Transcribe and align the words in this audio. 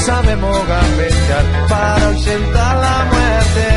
Sabemos 0.00 0.56
gambetear 0.66 1.44
para 1.68 2.06
ausentar 2.06 2.76
la 2.76 3.04
muerte. 3.12 3.68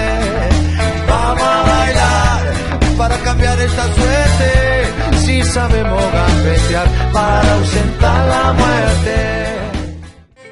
Vamos 1.07 1.43
a 1.43 1.63
bailar 1.63 2.53
para 2.97 3.17
cambiar 3.17 3.59
esta 3.59 3.83
suerte. 3.93 5.17
Si 5.25 5.43
sabemos 5.43 6.03
gambetear 6.11 6.87
para 7.11 7.53
ausentar 7.55 8.27
la 8.27 8.53
muerte. 8.53 9.33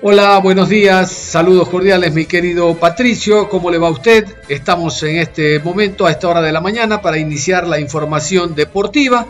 Hola, 0.03 0.39
buenos 0.39 0.67
días, 0.67 1.11
saludos 1.11 1.69
cordiales 1.69 2.11
mi 2.11 2.25
querido 2.25 2.73
Patricio, 2.73 3.47
¿cómo 3.47 3.69
le 3.69 3.77
va 3.77 3.87
a 3.87 3.91
usted? 3.91 4.25
Estamos 4.49 5.03
en 5.03 5.17
este 5.17 5.59
momento, 5.59 6.07
a 6.07 6.11
esta 6.11 6.27
hora 6.27 6.41
de 6.41 6.51
la 6.51 6.59
mañana, 6.59 7.03
para 7.03 7.19
iniciar 7.19 7.67
la 7.67 7.79
información 7.79 8.55
deportiva. 8.55 9.27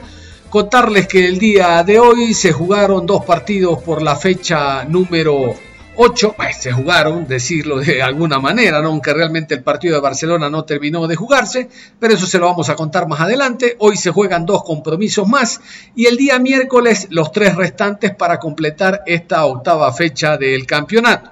Contarles 0.49 1.07
que 1.07 1.25
el 1.25 1.39
día 1.39 1.83
de 1.83 1.99
hoy 1.99 2.33
se 2.33 2.53
jugaron 2.53 3.05
dos 3.05 3.25
partidos 3.25 3.83
por 3.83 4.01
la 4.01 4.15
fecha 4.15 4.85
número 4.85 5.55
Ocho, 5.97 6.33
pues, 6.37 6.55
se 6.55 6.71
jugaron, 6.71 7.27
decirlo 7.27 7.79
de 7.79 8.01
alguna 8.01 8.39
manera, 8.39 8.81
¿no? 8.81 8.87
aunque 8.89 9.13
realmente 9.13 9.53
el 9.53 9.61
partido 9.61 9.95
de 9.95 10.01
Barcelona 10.01 10.49
no 10.49 10.63
terminó 10.63 11.05
de 11.05 11.17
jugarse, 11.17 11.69
pero 11.99 12.13
eso 12.13 12.25
se 12.25 12.39
lo 12.39 12.45
vamos 12.45 12.69
a 12.69 12.75
contar 12.75 13.07
más 13.09 13.19
adelante. 13.19 13.75
Hoy 13.79 13.97
se 13.97 14.09
juegan 14.11 14.45
dos 14.45 14.63
compromisos 14.63 15.27
más 15.27 15.59
y 15.93 16.05
el 16.05 16.15
día 16.15 16.39
miércoles 16.39 17.07
los 17.09 17.33
tres 17.33 17.55
restantes 17.55 18.15
para 18.15 18.39
completar 18.39 19.03
esta 19.05 19.45
octava 19.45 19.91
fecha 19.91 20.37
del 20.37 20.65
campeonato. 20.65 21.31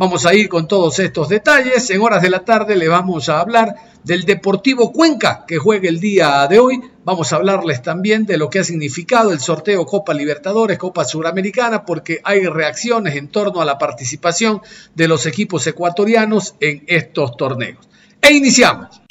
Vamos 0.00 0.24
a 0.24 0.32
ir 0.32 0.48
con 0.48 0.66
todos 0.66 0.98
estos 0.98 1.28
detalles. 1.28 1.90
En 1.90 2.00
horas 2.00 2.22
de 2.22 2.30
la 2.30 2.42
tarde 2.42 2.74
le 2.74 2.88
vamos 2.88 3.28
a 3.28 3.38
hablar 3.38 3.74
del 4.02 4.24
Deportivo 4.24 4.94
Cuenca 4.94 5.44
que 5.46 5.58
juega 5.58 5.90
el 5.90 6.00
día 6.00 6.46
de 6.48 6.58
hoy. 6.58 6.80
Vamos 7.04 7.30
a 7.30 7.36
hablarles 7.36 7.82
también 7.82 8.24
de 8.24 8.38
lo 8.38 8.48
que 8.48 8.60
ha 8.60 8.64
significado 8.64 9.30
el 9.30 9.40
sorteo 9.40 9.84
Copa 9.84 10.14
Libertadores, 10.14 10.78
Copa 10.78 11.04
Suramericana, 11.04 11.84
porque 11.84 12.18
hay 12.24 12.46
reacciones 12.46 13.14
en 13.14 13.28
torno 13.28 13.60
a 13.60 13.66
la 13.66 13.76
participación 13.76 14.62
de 14.94 15.06
los 15.06 15.26
equipos 15.26 15.66
ecuatorianos 15.66 16.54
en 16.60 16.82
estos 16.86 17.36
torneos. 17.36 17.86
E 18.22 18.32
iniciamos. 18.32 19.02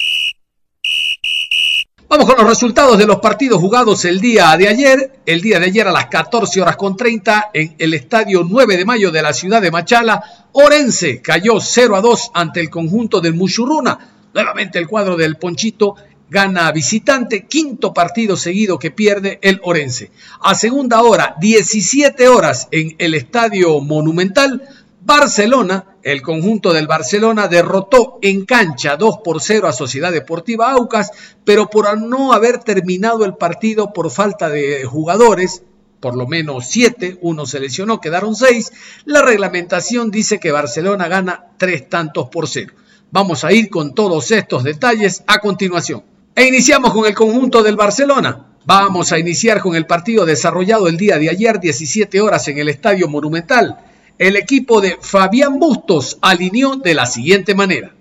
Vamos 2.10 2.26
con 2.26 2.38
los 2.38 2.48
resultados 2.48 2.98
de 2.98 3.06
los 3.06 3.20
partidos 3.20 3.60
jugados 3.60 4.04
el 4.04 4.20
día 4.20 4.56
de 4.56 4.66
ayer. 4.66 5.20
El 5.24 5.40
día 5.40 5.60
de 5.60 5.66
ayer 5.66 5.86
a 5.86 5.92
las 5.92 6.06
14 6.06 6.60
horas 6.60 6.74
con 6.74 6.96
30 6.96 7.50
en 7.54 7.76
el 7.78 7.94
estadio 7.94 8.42
9 8.42 8.76
de 8.76 8.84
mayo 8.84 9.12
de 9.12 9.22
la 9.22 9.32
ciudad 9.32 9.62
de 9.62 9.70
Machala, 9.70 10.20
Orense 10.50 11.22
cayó 11.22 11.60
0 11.60 11.94
a 11.94 12.00
2 12.00 12.32
ante 12.34 12.58
el 12.58 12.68
conjunto 12.68 13.20
del 13.20 13.34
Mushuruna 13.34 13.96
Nuevamente 14.34 14.80
el 14.80 14.88
cuadro 14.88 15.16
del 15.16 15.36
Ponchito 15.36 15.94
gana 16.28 16.72
visitante, 16.72 17.46
quinto 17.46 17.94
partido 17.94 18.36
seguido 18.36 18.76
que 18.76 18.90
pierde 18.90 19.38
el 19.40 19.60
Orense. 19.62 20.10
A 20.40 20.56
segunda 20.56 21.02
hora, 21.02 21.36
17 21.40 22.26
horas 22.26 22.66
en 22.72 22.96
el 22.98 23.14
Estadio 23.14 23.78
Monumental, 23.80 24.62
Barcelona, 25.02 25.96
el 26.02 26.20
conjunto 26.20 26.74
del 26.74 26.86
Barcelona 26.86 27.48
derrotó 27.48 28.18
en 28.20 28.44
cancha 28.44 28.96
2 28.96 29.18
por 29.24 29.40
0 29.40 29.66
a 29.66 29.72
Sociedad 29.72 30.12
Deportiva 30.12 30.72
Aucas, 30.72 31.10
pero 31.44 31.70
por 31.70 31.98
no 31.98 32.34
haber 32.34 32.58
terminado 32.58 33.24
el 33.24 33.34
partido 33.34 33.94
por 33.94 34.10
falta 34.10 34.50
de 34.50 34.84
jugadores, 34.84 35.62
por 36.00 36.16
lo 36.16 36.26
menos 36.26 36.66
7, 36.68 37.18
uno 37.22 37.46
se 37.46 37.60
lesionó, 37.60 38.00
quedaron 38.00 38.36
6, 38.36 38.72
la 39.06 39.22
reglamentación 39.22 40.10
dice 40.10 40.38
que 40.38 40.52
Barcelona 40.52 41.08
gana 41.08 41.46
3 41.56 41.88
tantos 41.88 42.28
por 42.28 42.46
0. 42.46 42.74
Vamos 43.10 43.44
a 43.44 43.52
ir 43.52 43.70
con 43.70 43.94
todos 43.94 44.30
estos 44.30 44.64
detalles 44.64 45.24
a 45.26 45.38
continuación. 45.38 46.04
E 46.34 46.46
iniciamos 46.46 46.92
con 46.92 47.06
el 47.06 47.14
conjunto 47.14 47.62
del 47.62 47.76
Barcelona. 47.76 48.46
Vamos 48.66 49.12
a 49.12 49.18
iniciar 49.18 49.60
con 49.60 49.74
el 49.74 49.86
partido 49.86 50.26
desarrollado 50.26 50.88
el 50.88 50.98
día 50.98 51.18
de 51.18 51.30
ayer, 51.30 51.58
17 51.58 52.20
horas 52.20 52.46
en 52.48 52.58
el 52.58 52.68
Estadio 52.68 53.08
Monumental. 53.08 53.78
El 54.20 54.36
equipo 54.36 54.82
de 54.82 54.98
Fabián 55.00 55.58
Bustos 55.58 56.18
alineó 56.20 56.76
de 56.76 56.92
la 56.92 57.06
siguiente 57.06 57.54
manera. 57.54 57.94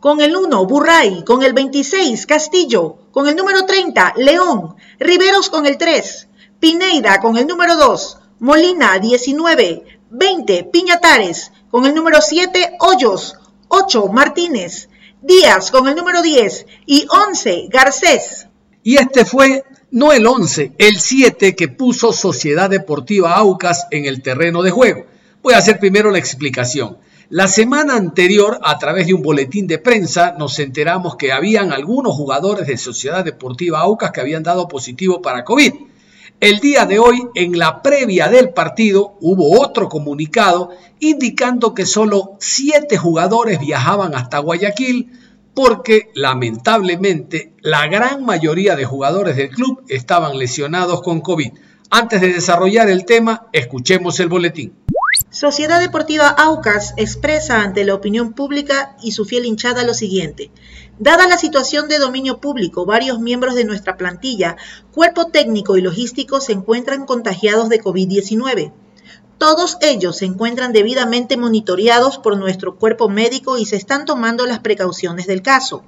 Con 0.00 0.20
el 0.20 0.36
1, 0.36 0.66
Burray. 0.66 1.24
Con 1.24 1.42
el 1.42 1.54
26, 1.54 2.26
Castillo. 2.26 2.98
Con 3.10 3.26
el 3.26 3.34
número 3.34 3.64
30, 3.64 4.12
León. 4.18 4.74
Riveros 4.98 5.48
con 5.48 5.64
el 5.64 5.78
3. 5.78 6.28
Pineida 6.60 7.22
con 7.22 7.38
el 7.38 7.46
número 7.46 7.76
2. 7.76 8.18
Molina, 8.40 8.98
19. 8.98 9.98
20, 10.10 10.64
Piñatares. 10.64 11.52
Con 11.70 11.86
el 11.86 11.94
número 11.94 12.20
7, 12.20 12.76
Hoyos. 12.78 13.36
8 13.68 14.08
Martínez, 14.08 14.90
Díaz 15.22 15.70
con 15.70 15.88
el 15.88 15.96
número 15.96 16.20
10 16.20 16.66
y 16.84 17.06
11 17.08 17.68
Garcés. 17.70 18.46
Y 18.82 18.96
este 18.96 19.24
fue 19.24 19.64
no 19.90 20.12
el 20.12 20.26
11, 20.26 20.72
el 20.76 21.00
7 21.00 21.56
que 21.56 21.68
puso 21.68 22.12
Sociedad 22.12 22.68
Deportiva 22.68 23.32
Aucas 23.36 23.86
en 23.90 24.04
el 24.04 24.20
terreno 24.20 24.62
de 24.62 24.70
juego. 24.70 25.06
Voy 25.42 25.54
a 25.54 25.58
hacer 25.58 25.80
primero 25.80 26.12
la 26.12 26.18
explicación. 26.18 26.98
La 27.28 27.48
semana 27.48 27.96
anterior, 27.96 28.60
a 28.62 28.78
través 28.78 29.08
de 29.08 29.14
un 29.14 29.22
boletín 29.22 29.66
de 29.66 29.78
prensa, 29.78 30.36
nos 30.38 30.60
enteramos 30.60 31.16
que 31.16 31.32
habían 31.32 31.72
algunos 31.72 32.14
jugadores 32.14 32.68
de 32.68 32.76
Sociedad 32.76 33.24
Deportiva 33.24 33.80
Aucas 33.80 34.12
que 34.12 34.20
habían 34.20 34.44
dado 34.44 34.68
positivo 34.68 35.20
para 35.20 35.42
COVID. 35.42 35.72
El 36.38 36.60
día 36.60 36.86
de 36.86 37.00
hoy, 37.00 37.26
en 37.34 37.58
la 37.58 37.82
previa 37.82 38.28
del 38.28 38.50
partido, 38.50 39.16
hubo 39.20 39.60
otro 39.60 39.88
comunicado 39.88 40.70
indicando 41.00 41.74
que 41.74 41.86
solo 41.86 42.36
siete 42.38 42.96
jugadores 42.96 43.58
viajaban 43.58 44.14
hasta 44.14 44.38
Guayaquil 44.38 45.10
porque 45.54 46.10
lamentablemente 46.14 47.52
la 47.62 47.88
gran 47.88 48.24
mayoría 48.24 48.76
de 48.76 48.84
jugadores 48.84 49.34
del 49.34 49.50
club 49.50 49.82
estaban 49.88 50.38
lesionados 50.38 51.02
con 51.02 51.20
COVID. 51.20 51.50
Antes 51.90 52.20
de 52.20 52.32
desarrollar 52.32 52.88
el 52.88 53.04
tema, 53.04 53.48
escuchemos 53.52 54.20
el 54.20 54.28
boletín. 54.28 54.81
Sociedad 55.32 55.80
Deportiva 55.80 56.28
Aucas 56.28 56.92
expresa 56.98 57.62
ante 57.62 57.86
la 57.86 57.94
opinión 57.94 58.34
pública 58.34 58.94
y 59.02 59.12
su 59.12 59.24
fiel 59.24 59.46
hinchada 59.46 59.82
lo 59.82 59.94
siguiente. 59.94 60.50
Dada 60.98 61.26
la 61.26 61.38
situación 61.38 61.88
de 61.88 61.98
dominio 61.98 62.38
público, 62.38 62.84
varios 62.84 63.18
miembros 63.18 63.54
de 63.54 63.64
nuestra 63.64 63.96
plantilla, 63.96 64.58
cuerpo 64.92 65.28
técnico 65.28 65.78
y 65.78 65.80
logístico 65.80 66.42
se 66.42 66.52
encuentran 66.52 67.06
contagiados 67.06 67.70
de 67.70 67.80
COVID-19. 67.80 68.74
Todos 69.38 69.78
ellos 69.80 70.18
se 70.18 70.26
encuentran 70.26 70.74
debidamente 70.74 71.38
monitoreados 71.38 72.18
por 72.18 72.36
nuestro 72.36 72.76
cuerpo 72.76 73.08
médico 73.08 73.56
y 73.56 73.64
se 73.64 73.76
están 73.76 74.04
tomando 74.04 74.44
las 74.44 74.58
precauciones 74.58 75.26
del 75.26 75.40
caso. 75.40 75.82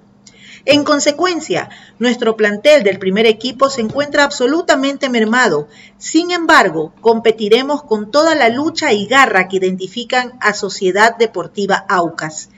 En 0.66 0.82
consecuencia, 0.82 1.68
nuestro 1.98 2.36
plantel 2.36 2.84
del 2.84 2.98
primer 2.98 3.26
equipo 3.26 3.68
se 3.68 3.82
encuentra 3.82 4.24
absolutamente 4.24 5.10
mermado. 5.10 5.68
Sin 5.98 6.30
embargo, 6.30 6.94
competiremos 7.02 7.82
con 7.82 8.10
toda 8.10 8.34
la 8.34 8.48
lucha 8.48 8.92
y 8.94 9.06
garra 9.06 9.46
que 9.48 9.58
identifican 9.58 10.32
a 10.40 10.54
Sociedad 10.54 11.16
Deportiva 11.18 11.84
Aucas. 11.88 12.48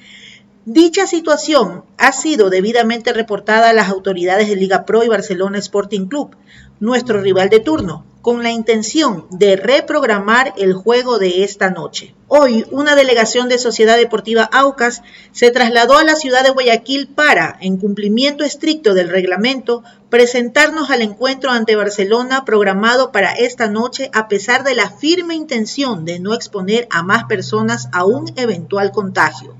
Dicha 0.64 1.08
situación 1.08 1.84
ha 1.98 2.12
sido 2.12 2.48
debidamente 2.48 3.12
reportada 3.12 3.70
a 3.70 3.72
las 3.72 3.88
autoridades 3.88 4.48
de 4.48 4.56
Liga 4.56 4.84
Pro 4.84 5.02
y 5.02 5.08
Barcelona 5.08 5.58
Sporting 5.58 6.06
Club, 6.06 6.36
nuestro 6.78 7.20
rival 7.20 7.48
de 7.48 7.60
turno, 7.60 8.04
con 8.26 8.42
la 8.42 8.50
intención 8.50 9.28
de 9.30 9.54
reprogramar 9.54 10.52
el 10.56 10.74
juego 10.74 11.20
de 11.20 11.44
esta 11.44 11.70
noche. 11.70 12.12
Hoy, 12.26 12.66
una 12.72 12.96
delegación 12.96 13.48
de 13.48 13.56
Sociedad 13.56 13.96
Deportiva 13.96 14.42
Aucas 14.42 15.02
se 15.30 15.52
trasladó 15.52 15.96
a 15.96 16.02
la 16.02 16.16
ciudad 16.16 16.42
de 16.42 16.50
Guayaquil 16.50 17.06
para, 17.06 17.56
en 17.60 17.76
cumplimiento 17.76 18.42
estricto 18.42 18.94
del 18.94 19.10
reglamento, 19.10 19.84
presentarnos 20.10 20.90
al 20.90 21.02
encuentro 21.02 21.52
ante 21.52 21.76
Barcelona 21.76 22.44
programado 22.44 23.12
para 23.12 23.32
esta 23.32 23.68
noche 23.68 24.10
a 24.12 24.26
pesar 24.26 24.64
de 24.64 24.74
la 24.74 24.90
firme 24.90 25.36
intención 25.36 26.04
de 26.04 26.18
no 26.18 26.34
exponer 26.34 26.88
a 26.90 27.04
más 27.04 27.26
personas 27.26 27.88
a 27.92 28.04
un 28.04 28.32
eventual 28.34 28.90
contagio. 28.90 29.54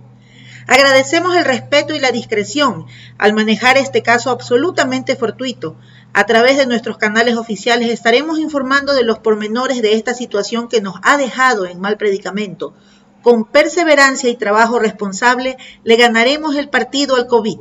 Agradecemos 0.67 1.37
el 1.37 1.45
respeto 1.45 1.95
y 1.95 2.01
la 2.01 2.11
discreción 2.11 2.87
al 3.19 3.35
manejar 3.35 3.79
este 3.79 4.03
caso 4.03 4.31
absolutamente 4.31 5.15
fortuito. 5.15 5.77
A 6.13 6.25
través 6.25 6.57
de 6.57 6.67
nuestros 6.67 6.99
canales 6.99 7.37
oficiales 7.37 7.91
estaremos 7.91 8.39
informando 8.39 8.95
de 8.95 9.05
los 9.05 9.21
pormenores 9.21 9.81
de 9.81 9.95
esta 9.95 10.15
situación 10.15 10.69
que 10.69 10.81
nos 10.81 10.97
ha 11.03 11.17
dejado 11.17 11.67
en 11.67 11.81
mal 11.81 11.97
predicamento. 11.97 12.75
con 13.23 13.45
perseverancia 13.45 14.31
y 14.31 14.37
trabajo 14.37 14.79
responsable, 14.79 15.57
le 15.83 15.97
ganaremos 15.97 16.55
el 16.55 16.69
partido 16.69 17.17
al 17.17 17.27
COVID. 17.27 17.59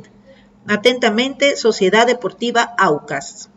Atentamente, 0.68 1.56
Sociedad 1.56 2.06
Deportiva 2.06 2.62
Aucas. 2.78 3.50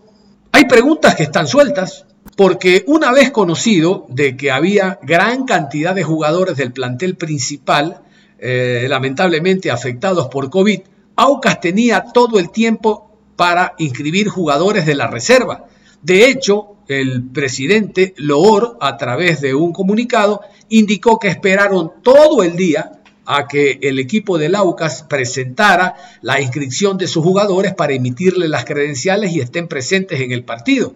Hay 0.51 0.65
preguntas 0.65 1.15
que 1.15 1.21
están 1.21 1.45
sueltas, 1.45 2.07
porque 2.35 2.83
una 2.87 3.11
vez 3.11 3.29
conocido 3.29 4.07
de 4.09 4.35
que 4.37 4.49
había 4.49 4.97
gran 5.03 5.45
cantidad 5.45 5.93
de 5.93 6.03
jugadores 6.03 6.57
del 6.57 6.73
plantel 6.73 7.15
principal, 7.15 8.01
eh, 8.41 8.85
lamentablemente 8.89 9.71
afectados 9.71 10.27
por 10.27 10.49
COVID, 10.49 10.79
Aucas 11.15 11.59
tenía 11.59 12.05
todo 12.13 12.39
el 12.39 12.49
tiempo 12.49 13.11
para 13.35 13.73
inscribir 13.77 14.29
jugadores 14.29 14.85
de 14.85 14.95
la 14.95 15.07
reserva. 15.07 15.65
De 16.01 16.27
hecho, 16.27 16.75
el 16.87 17.23
presidente 17.23 18.13
Loor, 18.17 18.77
a 18.81 18.97
través 18.97 19.41
de 19.41 19.53
un 19.53 19.73
comunicado, 19.73 20.41
indicó 20.69 21.19
que 21.19 21.27
esperaron 21.27 21.91
todo 22.01 22.43
el 22.43 22.55
día 22.55 22.93
a 23.25 23.47
que 23.47 23.79
el 23.83 23.99
equipo 23.99 24.37
del 24.37 24.55
Aucas 24.55 25.03
presentara 25.03 25.95
la 26.21 26.41
inscripción 26.41 26.97
de 26.97 27.07
sus 27.07 27.23
jugadores 27.23 27.75
para 27.75 27.93
emitirle 27.93 28.47
las 28.47 28.65
credenciales 28.65 29.31
y 29.33 29.39
estén 29.39 29.67
presentes 29.67 30.19
en 30.21 30.31
el 30.31 30.43
partido. 30.43 30.93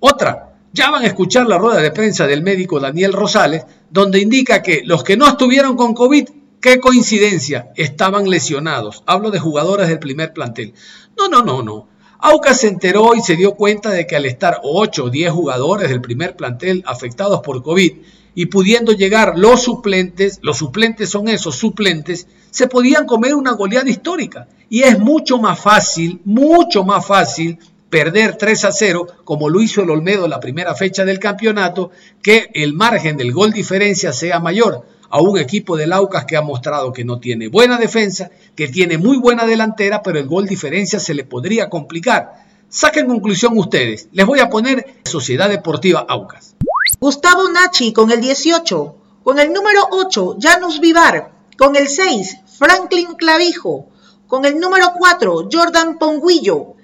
Otra, 0.00 0.56
ya 0.72 0.90
van 0.90 1.04
a 1.04 1.06
escuchar 1.06 1.46
la 1.46 1.58
rueda 1.58 1.80
de 1.80 1.92
prensa 1.92 2.26
del 2.26 2.42
médico 2.42 2.80
Daniel 2.80 3.12
Rosales, 3.12 3.64
donde 3.90 4.20
indica 4.20 4.62
que 4.62 4.82
los 4.84 5.04
que 5.04 5.16
no 5.16 5.28
estuvieron 5.28 5.76
con 5.76 5.94
COVID, 5.94 6.28
qué 6.60 6.80
coincidencia, 6.80 7.72
estaban 7.76 8.28
lesionados. 8.28 9.02
Hablo 9.06 9.30
de 9.30 9.38
jugadores 9.38 9.88
del 9.88 9.98
primer 9.98 10.32
plantel. 10.32 10.74
No, 11.16 11.28
no, 11.28 11.42
no, 11.42 11.62
no. 11.62 11.88
Aucas 12.20 12.60
se 12.60 12.68
enteró 12.68 13.14
y 13.14 13.20
se 13.20 13.36
dio 13.36 13.54
cuenta 13.54 13.90
de 13.90 14.06
que 14.06 14.16
al 14.16 14.26
estar 14.26 14.60
8 14.64 15.04
o 15.04 15.10
10 15.10 15.30
jugadores 15.30 15.88
del 15.88 16.00
primer 16.00 16.34
plantel 16.34 16.82
afectados 16.84 17.40
por 17.42 17.62
COVID 17.62 17.92
y 18.34 18.46
pudiendo 18.46 18.92
llegar 18.92 19.38
los 19.38 19.62
suplentes, 19.62 20.40
los 20.42 20.58
suplentes 20.58 21.10
son 21.10 21.28
esos 21.28 21.54
suplentes, 21.56 22.26
se 22.50 22.66
podían 22.66 23.06
comer 23.06 23.34
una 23.34 23.52
goleada 23.52 23.88
histórica. 23.88 24.48
Y 24.68 24.82
es 24.82 24.98
mucho 24.98 25.38
más 25.38 25.60
fácil, 25.60 26.20
mucho 26.24 26.82
más 26.84 27.06
fácil 27.06 27.58
perder 27.88 28.36
3 28.36 28.64
a 28.64 28.72
0, 28.72 29.06
como 29.24 29.48
lo 29.48 29.62
hizo 29.62 29.82
el 29.82 29.90
Olmedo 29.90 30.24
en 30.24 30.30
la 30.30 30.40
primera 30.40 30.74
fecha 30.74 31.04
del 31.04 31.20
campeonato, 31.20 31.90
que 32.20 32.50
el 32.52 32.74
margen 32.74 33.16
del 33.16 33.32
gol 33.32 33.52
diferencia 33.52 34.12
sea 34.12 34.40
mayor 34.40 34.84
a 35.10 35.20
un 35.20 35.38
equipo 35.38 35.76
del 35.76 35.92
Aucas 35.92 36.24
que 36.24 36.36
ha 36.36 36.42
mostrado 36.42 36.92
que 36.92 37.04
no 37.04 37.18
tiene 37.18 37.48
buena 37.48 37.78
defensa, 37.78 38.30
que 38.54 38.68
tiene 38.68 38.98
muy 38.98 39.18
buena 39.18 39.46
delantera, 39.46 40.02
pero 40.02 40.18
el 40.18 40.26
gol 40.26 40.46
diferencia 40.46 41.00
se 41.00 41.14
le 41.14 41.24
podría 41.24 41.68
complicar. 41.70 42.44
Saquen 42.68 43.06
conclusión 43.06 43.56
ustedes. 43.56 44.08
Les 44.12 44.26
voy 44.26 44.40
a 44.40 44.50
poner 44.50 45.00
Sociedad 45.04 45.48
Deportiva 45.48 46.04
Aucas. 46.08 46.54
Gustavo 47.00 47.48
Nachi 47.48 47.92
con 47.92 48.10
el 48.10 48.20
18, 48.20 48.96
con 49.22 49.38
el 49.38 49.52
número 49.52 49.88
8, 49.90 50.36
Janus 50.40 50.80
Vivar, 50.80 51.32
con 51.56 51.76
el 51.76 51.88
6, 51.88 52.38
Franklin 52.58 53.14
Clavijo, 53.14 53.88
con 54.26 54.44
el 54.44 54.58
número 54.58 54.92
4, 54.98 55.48
Jordan 55.50 55.98
Ponguillo, 55.98 56.74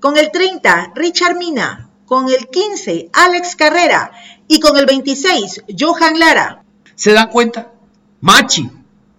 con 0.00 0.16
el 0.16 0.30
30, 0.30 0.92
Richard 0.94 1.36
Mina, 1.36 1.90
con 2.06 2.28
el 2.28 2.48
15, 2.48 3.10
Alex 3.12 3.56
Carrera 3.56 4.12
y 4.48 4.60
con 4.60 4.76
el 4.76 4.86
26, 4.86 5.64
Johan 5.78 6.18
Lara. 6.18 6.64
¿Se 6.94 7.12
dan 7.12 7.28
cuenta? 7.28 7.73
Machi, 8.24 8.66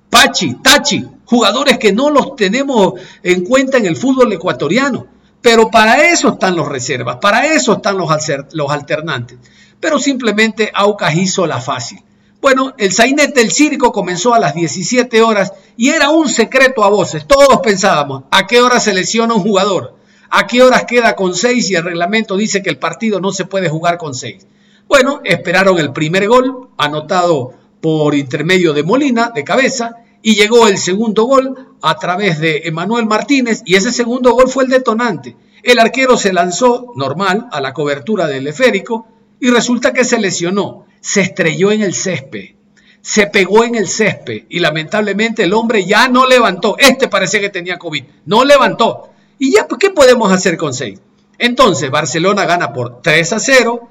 Pachi, 0.10 0.56
Tachi, 0.63 1.06
jugadores 1.25 1.78
que 1.78 1.94
no 1.94 2.10
los 2.10 2.36
tenemos 2.36 2.94
en 3.22 3.46
cuenta 3.46 3.78
en 3.78 3.86
el 3.86 3.96
fútbol 3.96 4.34
ecuatoriano. 4.34 5.06
Pero 5.44 5.69
para 5.69 6.10
eso 6.10 6.30
están 6.30 6.56
los 6.56 6.68
reservas, 6.68 7.18
para 7.18 7.46
eso 7.46 7.74
están 7.74 8.00
los, 8.00 8.10
los 8.54 8.72
alternantes. 8.72 9.38
Pero 9.80 10.00
simplemente 10.00 10.72
Aucas 10.74 11.13
hizo 11.13 11.46
la 11.46 11.62
fácil. 11.62 12.02
Bueno, 12.42 12.74
el 12.80 12.92
sainete 12.92 13.42
del 13.42 13.52
circo 13.52 13.92
comenzó 13.92 14.34
a 14.34 14.40
las 14.40 14.56
17 14.56 15.22
horas 15.22 15.54
y 15.78 15.90
era 15.90 16.10
un 16.10 16.28
secreto 16.28 16.84
a 16.84 16.90
voces. 16.90 17.28
Todos 17.28 17.60
pensábamos, 17.62 18.24
¿a 18.31 18.48
qué 18.48 18.60
hora 18.60 18.80
se 18.80 18.92
lesiona 18.92 19.36
un 19.36 19.44
jugador? 19.44 19.98
¿A 20.31 20.48
qué 20.48 20.63
horas 20.63 20.86
queda 20.86 21.16
con 21.16 21.36
6 21.36 21.69
y 21.69 21.75
el 21.75 21.84
reglamento 21.84 22.38
dice 22.38 22.63
que 22.63 22.72
el 22.72 22.80
partido 22.80 23.19
no 23.19 23.31
se 23.31 23.46
puede 23.46 23.69
jugar 23.69 24.00
con 24.00 24.16
6? 24.16 24.48
Bueno, 24.88 25.22
esperaron 25.24 25.78
el 25.78 25.94
primer 25.94 26.28
gol, 26.28 26.69
anotado 26.78 27.54
por 27.81 28.16
intermedio 28.16 28.74
de 28.74 28.83
Molina, 28.83 29.31
de 29.33 29.44
cabeza, 29.44 29.98
y 30.22 30.36
llegó 30.36 30.68
el 30.68 30.77
segundo 30.77 31.25
gol 31.25 31.75
a 31.81 31.95
través 31.98 32.39
de 32.39 32.63
Emanuel 32.66 33.06
Martínez, 33.06 33.62
y 33.66 33.75
ese 33.75 33.92
segundo 33.92 34.31
gol 34.31 34.50
fue 34.50 34.63
el 34.63 34.72
detonante. 34.72 35.36
El 35.62 35.80
arquero 35.80 36.18
se 36.18 36.33
lanzó 36.33 36.94
normal 36.95 37.48
a 37.51 37.62
la 37.62 37.74
cobertura 37.74 38.27
del 38.27 38.48
esférico 38.48 39.07
y 39.39 39.50
resulta 39.50 39.94
que 39.94 40.06
se 40.06 40.19
lesionó, 40.19 40.86
se 41.01 41.22
estrelló 41.22 41.72
en 41.72 41.81
el 41.81 41.94
césped, 41.94 42.56
se 43.01 43.27
pegó 43.27 43.63
en 43.63 43.75
el 43.75 43.88
césped 43.88 44.44
y 44.50 44.60
lamentablemente 44.60 45.44
el 45.44 45.54
hombre 45.54 45.86
ya 45.86 46.07
no 46.07 46.28
levantó. 46.28 46.75
Este 46.78 47.07
parece 47.07 47.39
que 47.39 47.50
tenía 47.50 47.78
COVID, 47.78 48.04
no 48.25 48.44
levantó. 48.44 49.10
¿Y 49.38 49.54
ya 49.54 49.68
qué 49.80 49.89
podemos 49.89 50.31
hacer 50.31 50.57
con 50.57 50.74
6? 50.74 51.00
Entonces 51.38 51.92
Barcelona 51.92 52.45
gana 52.45 52.74
por 52.74 53.01
3 53.01 53.33
a 53.33 53.39
0 53.39 53.89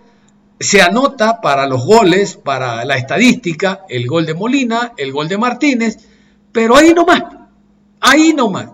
se 0.58 0.80
anota 0.80 1.40
para 1.40 1.66
los 1.66 1.84
goles, 1.84 2.36
para 2.36 2.84
la 2.84 2.96
estadística, 2.96 3.84
el 3.88 4.06
gol 4.06 4.26
de 4.26 4.34
Molina, 4.34 4.92
el 4.96 5.12
gol 5.12 5.28
de 5.28 5.38
Martínez, 5.38 5.98
pero 6.52 6.76
ahí 6.76 6.94
nomás, 6.94 7.22
ahí 8.00 8.32
nomás. 8.32 8.68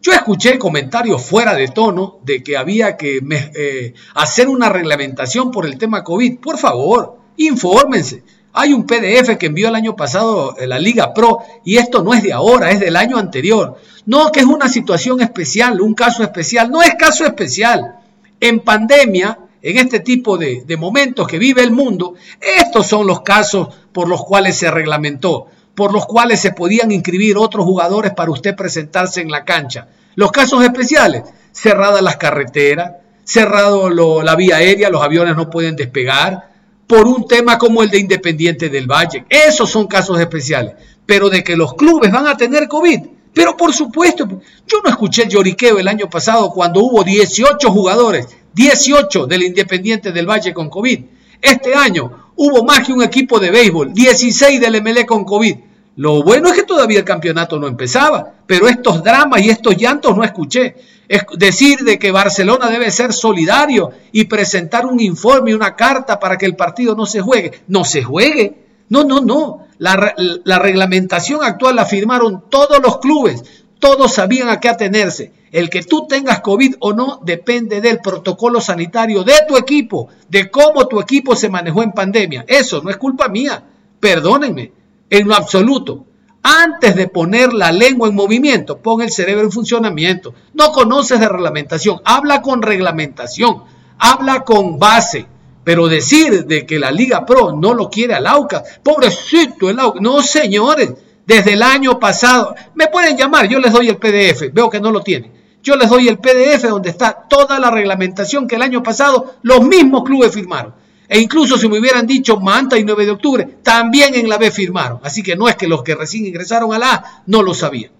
Yo 0.00 0.12
escuché 0.12 0.58
comentarios 0.58 1.22
fuera 1.24 1.54
de 1.54 1.68
tono 1.68 2.18
de 2.22 2.42
que 2.42 2.58
había 2.58 2.96
que 2.96 3.20
eh, 3.54 3.94
hacer 4.14 4.48
una 4.48 4.68
reglamentación 4.68 5.50
por 5.50 5.64
el 5.64 5.78
tema 5.78 6.04
COVID. 6.04 6.40
Por 6.40 6.58
favor, 6.58 7.16
infórmense. 7.38 8.22
Hay 8.52 8.74
un 8.74 8.86
PDF 8.86 9.38
que 9.38 9.46
envió 9.46 9.68
el 9.68 9.74
año 9.74 9.96
pasado 9.96 10.56
eh, 10.58 10.66
la 10.66 10.78
Liga 10.78 11.14
Pro 11.14 11.38
y 11.64 11.78
esto 11.78 12.04
no 12.04 12.12
es 12.12 12.22
de 12.22 12.34
ahora, 12.34 12.70
es 12.70 12.80
del 12.80 12.96
año 12.96 13.16
anterior. 13.16 13.78
No, 14.04 14.30
que 14.30 14.40
es 14.40 14.46
una 14.46 14.68
situación 14.68 15.22
especial, 15.22 15.80
un 15.80 15.94
caso 15.94 16.22
especial. 16.22 16.70
No 16.70 16.82
es 16.82 16.94
caso 16.96 17.24
especial. 17.24 17.96
En 18.40 18.60
pandemia, 18.60 19.38
en 19.64 19.78
este 19.78 20.00
tipo 20.00 20.36
de, 20.36 20.62
momentos 20.78 21.26
que 21.26 21.38
vive 21.38 21.62
el 21.62 21.70
mundo, 21.70 22.14
estos 22.38 22.86
son 22.86 23.06
los 23.06 23.22
casos 23.22 23.68
por 23.92 24.08
los 24.08 24.22
cuales 24.22 24.58
se 24.58 24.70
reglamentó, 24.70 25.46
por 25.74 25.90
los 25.90 26.04
cuales 26.04 26.40
se 26.40 26.52
podían 26.52 26.92
inscribir 26.92 27.38
otros 27.38 27.64
jugadores 27.64 28.12
para 28.12 28.30
usted 28.30 28.54
presentarse 28.54 29.22
en 29.22 29.30
la 29.30 29.46
cancha. 29.46 29.88
Los 30.16 30.32
casos 30.32 30.62
especiales, 30.62 31.22
cerradas 31.50 32.02
las 32.02 32.18
carreteras, 32.18 32.92
cerrado 33.24 33.88
la 34.22 34.36
vía 34.36 34.56
aérea, 34.56 34.90
los 34.90 35.02
aviones 35.02 35.34
no 35.34 35.48
pueden 35.48 35.76
despegar, 35.76 36.50
por 36.86 37.06
un 37.06 37.26
tema 37.26 37.56
como 37.56 37.82
el 37.82 37.88
de 37.88 38.00
Independiente 38.00 38.68
del 38.68 38.86
Valle. 38.86 39.24
Esos 39.30 39.70
son 39.70 39.86
casos 39.86 40.20
especiales. 40.20 40.74
Pero 41.06 41.30
de 41.30 41.42
que 41.42 41.56
los 41.56 41.72
clubes 41.72 42.12
van 42.12 42.26
a 42.26 42.36
tener 42.36 42.68
COVID, 42.68 43.00
pero 43.32 43.56
por 43.56 43.72
supuesto, 43.72 44.28
yo 44.28 44.78
no 44.84 44.90
escuché 44.90 45.22
el 45.22 45.30
lloriqueo 45.30 45.78
el 45.78 45.88
año 45.88 46.10
pasado 46.10 46.50
cuando 46.50 46.80
hubo 46.80 47.02
18 47.02 47.70
jugadores 47.70 48.28
18 48.54 49.26
del 49.26 49.42
Independiente 49.42 50.12
del 50.12 50.28
Valle 50.28 50.54
con 50.54 50.70
COVID. 50.70 51.00
Este 51.40 51.74
año 51.74 52.30
hubo 52.36 52.64
más 52.64 52.86
que 52.86 52.92
un 52.92 53.02
equipo 53.02 53.38
de 53.38 53.50
béisbol, 53.50 53.92
16 53.92 54.60
del 54.60 54.82
MLE 54.82 55.04
con 55.04 55.24
COVID. 55.24 55.56
Lo 55.96 56.22
bueno 56.22 56.48
es 56.48 56.54
que 56.54 56.62
todavía 56.64 56.98
el 56.98 57.04
campeonato 57.04 57.58
no 57.58 57.68
empezaba, 57.68 58.32
pero 58.46 58.68
estos 58.68 59.04
dramas 59.04 59.42
y 59.42 59.50
estos 59.50 59.76
llantos 59.76 60.16
no 60.16 60.24
escuché. 60.24 60.74
Es 61.08 61.22
decir 61.36 61.80
de 61.80 61.98
que 61.98 62.10
Barcelona 62.10 62.68
debe 62.68 62.90
ser 62.90 63.12
solidario 63.12 63.90
y 64.10 64.24
presentar 64.24 64.86
un 64.86 64.98
informe, 65.00 65.54
una 65.54 65.76
carta 65.76 66.18
para 66.18 66.36
que 66.36 66.46
el 66.46 66.56
partido 66.56 66.96
no 66.96 67.06
se 67.06 67.20
juegue. 67.20 67.62
No 67.68 67.84
se 67.84 68.02
juegue. 68.02 68.54
No, 68.88 69.04
no, 69.04 69.20
no. 69.20 69.66
La, 69.78 70.14
la 70.16 70.58
reglamentación 70.58 71.44
actual 71.44 71.76
la 71.76 71.84
firmaron 71.84 72.44
todos 72.48 72.80
los 72.82 72.98
clubes. 72.98 73.63
Todos 73.84 74.14
sabían 74.14 74.48
a 74.48 74.60
qué 74.60 74.70
atenerse. 74.70 75.30
El 75.52 75.68
que 75.68 75.82
tú 75.82 76.06
tengas 76.08 76.40
COVID 76.40 76.76
o 76.80 76.94
no 76.94 77.20
depende 77.22 77.82
del 77.82 77.98
protocolo 78.00 78.58
sanitario 78.58 79.24
de 79.24 79.34
tu 79.46 79.58
equipo, 79.58 80.08
de 80.26 80.50
cómo 80.50 80.88
tu 80.88 80.98
equipo 81.00 81.36
se 81.36 81.50
manejó 81.50 81.82
en 81.82 81.92
pandemia. 81.92 82.46
Eso 82.48 82.80
no 82.80 82.88
es 82.88 82.96
culpa 82.96 83.28
mía. 83.28 83.62
Perdónenme, 84.00 84.72
en 85.10 85.28
lo 85.28 85.34
absoluto. 85.34 86.06
Antes 86.42 86.96
de 86.96 87.08
poner 87.08 87.52
la 87.52 87.72
lengua 87.72 88.08
en 88.08 88.14
movimiento, 88.14 88.78
pon 88.78 89.02
el 89.02 89.10
cerebro 89.10 89.44
en 89.44 89.52
funcionamiento. 89.52 90.32
No 90.54 90.72
conoces 90.72 91.20
de 91.20 91.28
reglamentación, 91.28 92.00
habla 92.06 92.40
con 92.40 92.62
reglamentación, 92.62 93.64
habla 93.98 94.44
con 94.44 94.78
base. 94.78 95.26
Pero 95.62 95.88
decir 95.88 96.46
de 96.46 96.64
que 96.64 96.78
la 96.78 96.90
Liga 96.90 97.26
Pro 97.26 97.52
no 97.52 97.74
lo 97.74 97.90
quiere 97.90 98.14
al 98.14 98.26
AUCA, 98.26 98.64
pobrecito 98.82 99.68
el 99.68 99.78
AUCA, 99.78 100.00
no 100.00 100.22
señores, 100.22 100.94
desde 101.26 101.54
el 101.54 101.62
año 101.62 101.98
pasado, 101.98 102.54
me 102.74 102.88
pueden 102.88 103.16
llamar, 103.16 103.48
yo 103.48 103.58
les 103.58 103.72
doy 103.72 103.88
el 103.88 103.96
PDF, 103.96 104.52
veo 104.52 104.68
que 104.68 104.80
no 104.80 104.90
lo 104.90 105.00
tienen 105.00 105.44
yo 105.64 105.76
les 105.76 105.88
doy 105.88 106.08
el 106.08 106.18
PDF 106.18 106.68
donde 106.68 106.90
está 106.90 107.26
toda 107.26 107.58
la 107.58 107.70
reglamentación 107.70 108.46
que 108.46 108.56
el 108.56 108.62
año 108.62 108.82
pasado 108.82 109.36
los 109.42 109.62
mismos 109.66 110.04
clubes 110.04 110.32
firmaron. 110.32 110.74
E 111.08 111.18
incluso 111.18 111.56
si 111.56 111.68
me 111.68 111.78
hubieran 111.78 112.06
dicho 112.06 112.38
Manta 112.38 112.78
y 112.78 112.84
9 112.84 113.06
de 113.06 113.10
octubre, 113.10 113.48
también 113.62 114.14
en 114.14 114.28
la 114.28 114.36
B 114.36 114.50
firmaron. 114.50 115.00
Así 115.02 115.22
que 115.22 115.36
no 115.36 115.48
es 115.48 115.56
que 115.56 115.66
los 115.66 115.82
que 115.82 115.94
recién 115.94 116.26
ingresaron 116.26 116.72
a 116.74 116.78
la 116.78 116.92
A 116.92 117.22
no 117.26 117.42
lo 117.42 117.54
sabían. 117.54 117.92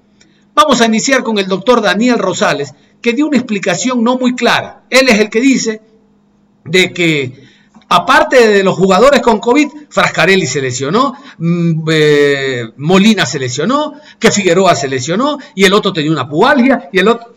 Vamos 0.55 0.81
a 0.81 0.87
iniciar 0.87 1.23
con 1.23 1.39
el 1.39 1.49
doctor 1.49 1.81
Daniel 1.81 2.19
Rosales, 2.19 2.75
que 3.01 3.15
dio 3.15 3.27
una 3.27 3.39
explicación 3.39 4.05
no 4.05 4.19
muy 4.19 4.35
clara. 4.35 4.85
Él 4.91 5.09
es 5.09 5.19
el 5.19 5.31
que 5.31 5.41
dice 5.41 5.81
de 6.65 6.93
que 6.93 7.44
Aparte 7.97 8.49
de 8.49 8.65
los 8.65 8.77
jugadores 8.77 9.21
con 9.21 9.39
COVID, 9.39 9.69
Frascarelli 9.89 10.49
se 10.49 10.61
lesionó, 10.61 11.15
mm, 11.39 11.89
eh, 11.93 12.65
Molina 12.79 13.25
se 13.25 13.39
lesionó, 13.39 13.93
que 14.19 14.33
Figueroa 14.33 14.75
se 14.75 14.89
lesionó 14.89 15.39
y 15.55 15.63
el 15.65 15.73
otro 15.73 15.93
tenía 15.93 16.11
una 16.11 16.29
pubalgia 16.29 16.89
y 16.93 16.99
el 16.99 17.07
otro... 17.07 17.33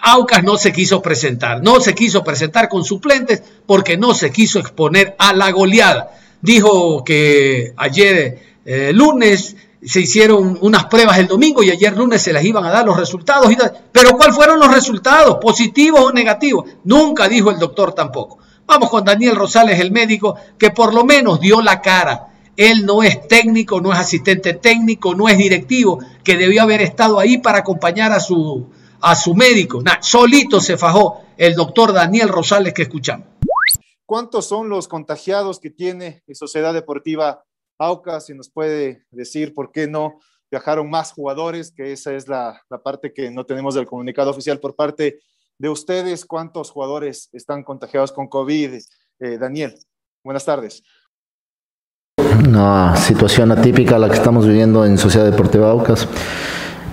Aucas 0.00 0.44
no 0.44 0.58
se 0.58 0.72
quiso 0.72 1.00
presentar, 1.00 1.62
no 1.62 1.80
se 1.80 1.94
quiso 1.94 2.22
presentar 2.22 2.68
con 2.68 2.84
suplentes 2.84 3.42
porque 3.64 3.96
no 3.96 4.12
se 4.12 4.30
quiso 4.30 4.58
exponer 4.58 5.16
a 5.18 5.32
la 5.32 5.50
goleada. 5.52 6.10
Dijo 6.42 7.02
que 7.02 7.72
ayer 7.78 8.58
eh, 8.66 8.92
lunes 8.92 9.56
se 9.82 10.02
hicieron 10.02 10.58
unas 10.60 10.84
pruebas 10.84 11.16
el 11.16 11.28
domingo 11.28 11.62
y 11.62 11.70
ayer 11.70 11.96
lunes 11.96 12.20
se 12.20 12.34
las 12.34 12.44
iban 12.44 12.64
a 12.66 12.70
dar 12.70 12.84
los 12.84 12.96
resultados. 12.98 13.50
Pero 13.90 14.10
¿cuáles 14.18 14.36
fueron 14.36 14.60
los 14.60 14.70
resultados? 14.70 15.38
¿Positivos 15.40 16.02
o 16.02 16.12
negativos? 16.12 16.66
Nunca 16.84 17.26
dijo 17.26 17.50
el 17.50 17.58
doctor 17.58 17.94
tampoco. 17.94 18.38
Vamos 18.68 18.90
con 18.90 19.02
Daniel 19.02 19.34
Rosales, 19.34 19.80
el 19.80 19.90
médico, 19.90 20.36
que 20.58 20.70
por 20.70 20.92
lo 20.92 21.02
menos 21.02 21.40
dio 21.40 21.62
la 21.62 21.80
cara. 21.80 22.34
Él 22.54 22.84
no 22.84 23.02
es 23.02 23.26
técnico, 23.26 23.80
no 23.80 23.94
es 23.94 23.98
asistente 23.98 24.52
técnico, 24.52 25.14
no 25.14 25.26
es 25.26 25.38
directivo, 25.38 26.00
que 26.22 26.36
debió 26.36 26.60
haber 26.60 26.82
estado 26.82 27.18
ahí 27.18 27.38
para 27.38 27.60
acompañar 27.60 28.12
a 28.12 28.20
su, 28.20 28.68
a 29.00 29.16
su 29.16 29.34
médico. 29.34 29.82
solito 30.02 30.60
se 30.60 30.76
fajó 30.76 31.22
el 31.38 31.54
doctor 31.54 31.94
Daniel 31.94 32.28
Rosales 32.28 32.74
que 32.74 32.82
escuchamos. 32.82 33.26
¿Cuántos 34.04 34.46
son 34.46 34.68
los 34.68 34.86
contagiados 34.86 35.60
que 35.60 35.70
tiene 35.70 36.22
Sociedad 36.34 36.74
Deportiva 36.74 37.44
Aucas? 37.78 38.26
Si 38.26 38.34
nos 38.34 38.50
puede 38.50 39.06
decir 39.10 39.54
por 39.54 39.72
qué 39.72 39.88
no 39.88 40.20
viajaron 40.50 40.90
más 40.90 41.12
jugadores, 41.12 41.72
que 41.72 41.92
esa 41.92 42.12
es 42.12 42.28
la, 42.28 42.60
la 42.68 42.82
parte 42.82 43.14
que 43.14 43.30
no 43.30 43.46
tenemos 43.46 43.74
del 43.74 43.86
comunicado 43.86 44.30
oficial 44.30 44.60
por 44.60 44.76
parte 44.76 45.20
ustedes, 45.66 46.24
¿cuántos 46.24 46.70
jugadores 46.70 47.28
están 47.32 47.64
contagiados 47.64 48.12
con 48.12 48.28
COVID? 48.28 48.74
Eh, 49.18 49.38
Daniel, 49.38 49.74
buenas 50.22 50.44
tardes. 50.44 50.84
Una 52.46 52.94
situación 52.96 53.50
atípica 53.50 53.98
la 53.98 54.08
que 54.08 54.14
estamos 54.14 54.46
viviendo 54.46 54.86
en 54.86 54.96
Sociedad 54.96 55.28
Deportiva 55.28 55.70
Aucas. 55.70 56.06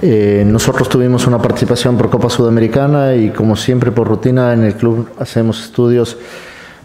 Eh, 0.01 0.43
nosotros 0.47 0.89
tuvimos 0.89 1.27
una 1.27 1.39
participación 1.39 1.95
por 1.97 2.09
Copa 2.09 2.29
Sudamericana 2.29 3.15
y 3.15 3.29
como 3.29 3.55
siempre 3.55 3.91
por 3.91 4.07
rutina 4.07 4.53
en 4.53 4.63
el 4.63 4.75
club 4.75 5.09
hacemos 5.19 5.63
estudios 5.63 6.17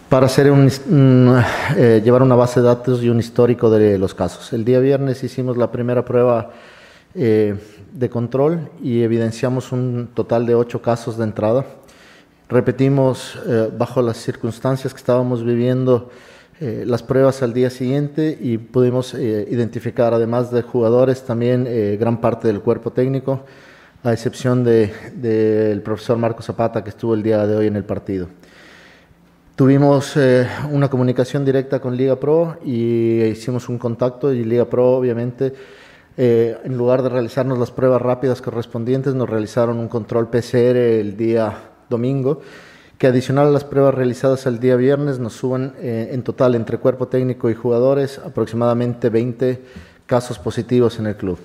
para 0.07 0.27
hacer 0.27 0.51
un, 0.51 0.69
eh, 1.75 2.01
llevar 2.03 2.21
una 2.21 2.35
base 2.35 2.59
de 2.59 2.67
datos 2.67 3.01
y 3.01 3.09
un 3.09 3.19
histórico 3.19 3.71
de 3.71 3.97
los 3.97 4.13
casos. 4.13 4.53
El 4.53 4.63
día 4.63 4.79
viernes 4.79 5.23
hicimos 5.23 5.57
la 5.57 5.71
primera 5.71 6.05
prueba 6.05 6.51
de 7.93 8.09
control 8.09 8.69
y 8.81 9.01
evidenciamos 9.01 9.71
un 9.71 10.09
total 10.13 10.45
de 10.45 10.55
ocho 10.55 10.81
casos 10.81 11.17
de 11.17 11.25
entrada. 11.25 11.65
Repetimos, 12.49 13.39
eh, 13.47 13.69
bajo 13.77 14.01
las 14.01 14.17
circunstancias 14.17 14.93
que 14.93 14.97
estábamos 14.97 15.43
viviendo, 15.43 16.09
eh, 16.59 16.83
las 16.85 17.01
pruebas 17.01 17.41
al 17.41 17.53
día 17.53 17.69
siguiente 17.69 18.37
y 18.39 18.57
pudimos 18.57 19.13
eh, 19.13 19.47
identificar, 19.49 20.13
además 20.13 20.51
de 20.51 20.61
jugadores, 20.61 21.23
también 21.23 21.67
gran 21.97 22.19
parte 22.19 22.47
del 22.47 22.61
cuerpo 22.61 22.91
técnico, 22.91 23.45
a 24.03 24.13
excepción 24.13 24.63
del 24.63 24.91
de, 25.15 25.81
profesor 25.83 26.17
Marco 26.17 26.41
Zapata, 26.41 26.83
que 26.83 26.89
estuvo 26.89 27.13
el 27.13 27.23
día 27.23 27.45
de 27.47 27.55
hoy 27.55 27.67
en 27.67 27.75
el 27.75 27.83
partido. 27.83 28.27
Tuvimos 29.55 30.17
una 30.71 30.89
comunicación 30.89 31.45
directa 31.45 31.79
con 31.79 31.95
Liga 31.95 32.15
Pro 32.15 32.57
y 32.65 33.21
hicimos 33.21 33.69
un 33.69 33.77
contacto 33.77 34.33
y 34.33 34.43
Liga 34.43 34.65
Pro 34.65 34.93
obviamente 34.93 35.53
eh, 36.17 36.57
en 36.63 36.77
lugar 36.77 37.03
de 37.03 37.09
realizarnos 37.09 37.57
las 37.57 37.71
pruebas 37.71 38.01
rápidas 38.01 38.41
correspondientes, 38.41 39.15
nos 39.15 39.29
realizaron 39.29 39.79
un 39.79 39.87
control 39.87 40.29
PCR 40.29 40.77
el 40.77 41.15
día 41.15 41.57
domingo, 41.89 42.41
que 42.97 43.07
adicional 43.07 43.47
a 43.47 43.51
las 43.51 43.63
pruebas 43.63 43.95
realizadas 43.95 44.45
el 44.45 44.59
día 44.59 44.75
viernes 44.75 45.19
nos 45.19 45.33
suban 45.33 45.73
eh, 45.79 46.09
en 46.11 46.21
total 46.23 46.55
entre 46.55 46.77
cuerpo 46.77 47.07
técnico 47.07 47.49
y 47.49 47.55
jugadores 47.55 48.19
aproximadamente 48.19 49.09
20 49.09 49.61
casos 50.05 50.37
positivos 50.37 50.99
en 50.99 51.07
el 51.07 51.15
club. 51.15 51.39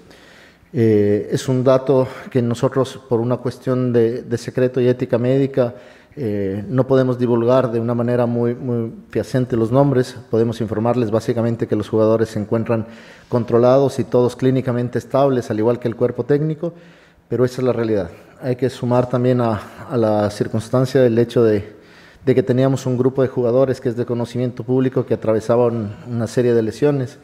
Eh, 0.73 1.28
es 1.30 1.49
un 1.49 1.64
dato 1.64 2.08
que 2.30 2.42
nosotros, 2.42 3.00
por 3.08 3.20
una 3.20 3.38
cuestión 3.38 3.92
de, 3.92 4.23
de 4.23 4.38
secreto 4.38 4.80
y 4.80 4.88
ética 4.88 5.16
médica, 5.16 5.75
eh, 6.18 6.64
no 6.66 6.87
podemos 6.87 7.18
divulgar 7.18 7.70
de 7.70 7.78
una 7.78 7.94
manera 7.94 8.25
muy, 8.25 8.54
muy 8.54 8.90
los 9.50 9.70
nombres, 9.70 10.16
podemos 10.30 10.62
informarles 10.62 11.11
básicamente 11.11 11.66
que 11.66 11.76
los 11.76 11.90
jugadores 11.90 12.30
se 12.30 12.38
encuentran 12.38 12.87
controlados 13.28 13.99
y 13.99 14.04
todos 14.04 14.35
clínicamente 14.35 14.99
estables, 14.99 15.50
al 15.50 15.58
igual 15.58 15.78
que 15.78 15.88
el 15.88 15.94
cuerpo 15.94 16.25
técnico, 16.25 16.73
pero 17.28 17.44
esa 17.44 17.61
es 17.61 17.66
la 17.66 17.75
realidad. 17.75 18.11
Hay 18.40 18.56
que 18.56 18.70
sumar 18.70 19.11
también 19.11 19.42
a, 19.42 19.61
la 19.94 20.30
circunstancia 20.30 21.02
del 21.02 21.18
hecho 21.18 21.44
de, 21.44 21.75
que 22.25 22.42
teníamos 22.42 22.87
un 22.87 22.96
grupo 22.96 23.20
de 23.20 23.28
jugadores 23.28 23.78
que 23.78 23.90
es 23.90 23.96
de 23.96 24.06
conocimiento 24.06 24.64
público 24.64 25.04
que 25.04 25.12
atravesaban 25.12 25.96
una 26.08 26.26
serie 26.26 26.54
de 26.54 26.62
lesiones. 26.62 27.18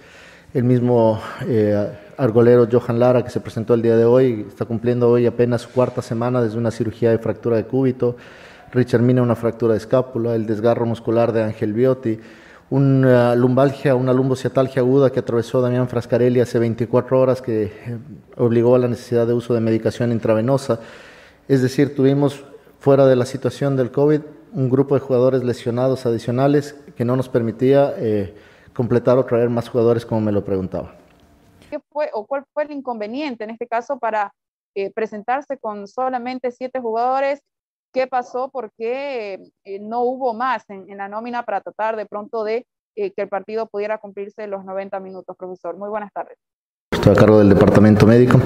El 0.53 0.65
mismo 0.65 1.19
eh, 1.47 1.89
argolero 2.19 2.69
Johan 2.71 2.99
Lara, 2.99 3.25
que 3.25 3.31
se 3.31 3.41
presentó 3.41 3.73
el 3.73 3.81
día 3.81 3.97
de 3.97 4.05
hoy, 4.05 4.45
está 4.49 4.67
cumpliendo 4.67 5.09
hoy 5.09 5.25
apenas 5.25 5.63
su 5.63 5.71
cuarta 5.71 6.03
semana 6.03 6.43
desde 6.43 6.59
una 6.59 6.71
cirugía 6.71 7.11
de 7.11 7.17
fractura 7.17 7.57
de 7.57 7.65
cúbito. 7.65 8.17
Richard 8.73 9.03
Mina 9.03 9.23
una 9.23 9.37
fractura 9.37 9.75
de 9.75 9.79
escápula, 9.79 10.35
el 10.35 10.47
desgarro 10.47 10.87
muscular 10.87 11.33
de 11.33 11.43
Ángel 11.43 11.75
Biotti, 11.75 12.19
una 12.71 13.35
lumbalgia, 13.35 13.95
una 13.95 14.15
lumbociatalgia 14.15 14.81
aguda 14.81 15.13
que 15.13 15.21
atravesó 15.21 15.61
Damián 15.61 15.89
Frascarelli 15.89 16.41
hace 16.41 16.59
24 16.59 17.21
horas 17.21 17.43
que 17.43 17.65
eh, 17.65 17.99
obligó 18.39 18.75
a 18.75 18.79
la 18.79 18.89
necesidad 18.89 19.27
de 19.27 19.35
uso 19.35 19.53
de 19.53 19.61
medicación 19.61 20.11
intravenosa. 20.11 20.81
Es 21.49 21.61
decir, 21.61 21.95
tuvimos 21.95 22.47
fuera 22.81 23.07
de 23.07 23.15
la 23.15 23.27
situación 23.27 23.77
del 23.77 23.93
COVID 23.93 24.23
un 24.55 24.71
grupo 24.71 24.95
de 24.95 25.01
jugadores 25.01 25.45
lesionados 25.45 26.07
adicionales 26.07 26.75
que 26.97 27.05
no 27.05 27.15
nos 27.15 27.29
permitía 27.29 27.93
eh, 27.99 28.35
completar 28.73 29.19
o 29.19 29.27
traer 29.27 29.51
más 29.51 29.69
jugadores 29.69 30.07
como 30.07 30.23
me 30.23 30.33
lo 30.33 30.43
preguntaba. 30.43 30.95
¿Qué 31.71 31.79
fue 31.91 32.09
o 32.15 32.25
cuál 32.25 32.45
fue 32.55 32.65
el 32.65 32.71
inconveniente 32.71 33.45
en 33.45 33.51
este 33.51 33.67
caso 33.67 33.99
para 33.99 34.33
eh, 34.75 34.91
presentarse 34.91 35.59
con 35.59 35.87
solamente 35.87 36.51
siete 36.51 36.81
jugadores 36.81 37.43
qué 37.93 38.07
pasó, 38.07 38.49
por 38.49 38.71
qué 38.77 39.39
eh, 39.65 39.79
no 39.81 40.03
hubo 40.03 40.35
más 40.35 40.65
en, 40.71 40.97
la 40.97 41.09
nómina 41.09 41.45
para 41.45 41.61
tratar 41.61 41.97
de 41.97 42.07
pronto 42.07 42.43
de 42.43 42.67
eh, 42.97 43.13
que 43.13 43.23
el 43.23 43.29
partido 43.29 43.67
pudiera 43.67 43.99
cumplirse 43.99 44.47
los 44.47 44.65
90 44.65 44.99
minutos, 45.01 45.37
profesor. 45.37 45.77
Muy 45.77 45.89
buenas 45.89 46.13
tardes. 46.13 46.39
Estoy 46.91 47.13
a 47.13 47.17
cargo 47.17 47.39
del 47.39 47.51
departamento 47.51 48.07
médico. 48.07 48.41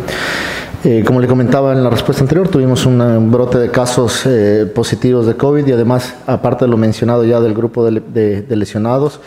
Eh, 0.85 1.03
como 1.05 1.21
le 1.21 1.27
comentaba 1.27 1.73
en 1.73 1.83
la 1.83 1.91
respuesta 1.91 2.23
anterior, 2.23 2.49
tuvimos 2.49 2.87
un 2.87 3.33
brote 3.33 3.59
de 3.59 3.71
casos 3.71 4.29
positivos 4.75 5.27
de 5.27 5.37
COVID 5.37 5.67
y 5.67 5.73
además, 5.73 6.17
aparte 6.27 6.65
de 6.65 6.71
lo 6.71 6.77
mencionado 6.77 7.25
ya 7.25 7.41
del 7.41 7.55
grupo 7.55 7.85
de, 7.85 8.45
lesionados, 8.49 9.21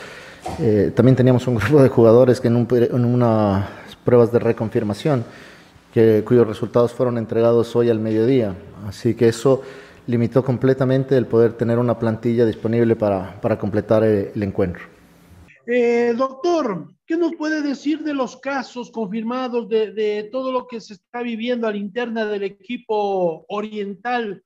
también 0.96 1.16
teníamos 1.16 1.48
un 1.48 1.56
grupo 1.56 1.82
de 1.82 1.90
jugadores 1.90 2.40
que 2.40 2.48
en, 2.48 2.56
en 2.56 3.06
unas 3.06 3.68
pruebas 4.06 4.32
de 4.32 4.40
reconfirmación, 4.40 5.26
que, 5.94 6.24
cuyos 6.26 6.48
resultados 6.48 6.94
fueron 6.94 7.18
entregados 7.18 7.76
hoy 7.76 7.90
al 7.90 8.00
mediodía. 8.00 8.56
Así 8.88 9.16
que 9.16 9.28
eso 9.28 9.64
limitó 10.10 10.44
completamente 10.44 11.16
el 11.16 11.28
poder 11.28 11.54
tener 11.54 11.78
una 11.78 12.00
plantilla 12.00 12.44
disponible 12.44 12.96
para, 12.96 13.40
para 13.42 13.60
completar 13.60 14.04
eh, 14.04 14.32
el, 14.34 14.42
encuentro. 14.42 14.82
Eh, 15.68 16.16
doctor, 16.18 16.88
¿qué 17.06 17.16
nos 17.16 17.36
puede 17.36 17.62
decir 17.62 18.04
de 18.04 18.16
los 18.16 18.36
casos 18.38 18.90
confirmados, 18.90 19.70
de, 19.70 20.28
todo 20.32 20.52
lo 20.52 20.66
que 20.66 20.82
se 20.82 20.96
está 20.96 21.22
viviendo 21.22 21.68
a 21.68 21.72
la 21.72 21.78
interna 21.78 22.26
del 22.26 22.42
equipo 22.42 23.46
oriental? 23.50 24.44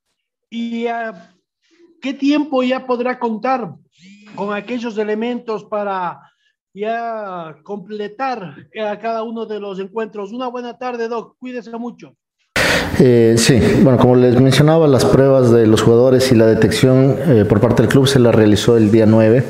¿Y 0.50 0.86
qué 2.01 2.13
tiempo 2.13 2.62
ya 2.62 2.86
podrá 2.86 3.17
contar 3.17 3.74
con 4.36 4.53
aquellos 4.53 4.98
elementos 4.98 5.63
para 5.63 6.20
ya 6.74 7.55
completar 7.63 8.67
a 8.86 9.00
cada 9.00 9.24
uno 9.24 9.46
de 9.46 9.62
los 9.62 9.79
encuentros? 9.79 10.34
Una 10.34 10.50
buena 10.50 10.77
tarde, 10.77 11.08
Doc. 11.08 11.38
Cuídese 11.39 11.72
mucho. 11.77 12.17
Eh, 13.00 13.36
sí, 13.38 13.60
bueno, 13.82 13.98
como 13.98 14.15
les 14.15 14.39
mencionaba, 14.39 14.88
las 14.88 15.06
pruebas 15.06 15.51
de 15.51 15.68
los 15.68 15.82
jugadores 15.82 16.32
y 16.32 16.36
la 16.36 16.46
detección 16.46 17.18
eh, 17.27 17.46
por 17.46 17.60
parte 17.60 17.82
del 17.82 17.92
club 17.92 18.08
se 18.08 18.20
la 18.20 18.32
realizó 18.32 18.77
el 18.77 18.92
día 18.92 19.06
9. 19.06 19.44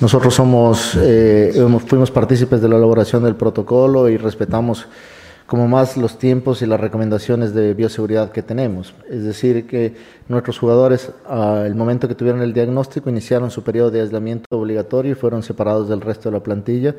Nosotros 0.00 0.34
somos, 0.34 0.96
eh, 1.00 1.52
fuimos 1.86 2.10
partícipes 2.10 2.60
de 2.60 2.68
la 2.68 2.76
elaboración 2.76 3.22
del 3.24 3.36
protocolo 3.36 4.08
y 4.08 4.16
respetamos 4.16 4.86
como 5.46 5.68
más 5.68 5.96
los 5.96 6.18
tiempos 6.18 6.62
y 6.62 6.66
las 6.66 6.80
recomendaciones 6.80 7.52
de 7.54 7.74
bioseguridad 7.74 8.32
que 8.32 8.42
tenemos. 8.42 8.94
Es 9.10 9.22
decir, 9.22 9.66
que 9.66 9.94
nuestros 10.28 10.58
jugadores, 10.58 11.10
al 11.28 11.74
momento 11.74 12.08
que 12.08 12.14
tuvieron 12.14 12.40
el 12.40 12.52
diagnóstico, 12.52 13.10
iniciaron 13.10 13.50
su 13.50 13.62
periodo 13.62 13.90
de 13.90 14.00
aislamiento 14.00 14.46
obligatorio 14.50 15.12
y 15.12 15.14
fueron 15.14 15.42
separados 15.42 15.88
del 15.88 16.00
resto 16.00 16.30
de 16.30 16.36
la 16.38 16.42
plantilla 16.42 16.94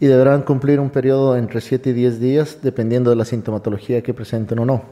y 0.00 0.06
deberán 0.06 0.42
cumplir 0.42 0.80
un 0.80 0.90
periodo 0.90 1.36
entre 1.36 1.60
7 1.60 1.90
y 1.90 1.92
10 1.92 2.20
días, 2.20 2.58
dependiendo 2.62 3.10
de 3.10 3.16
la 3.16 3.24
sintomatología 3.24 4.02
que 4.02 4.14
presenten 4.14 4.58
o 4.58 4.64
no. 4.64 4.82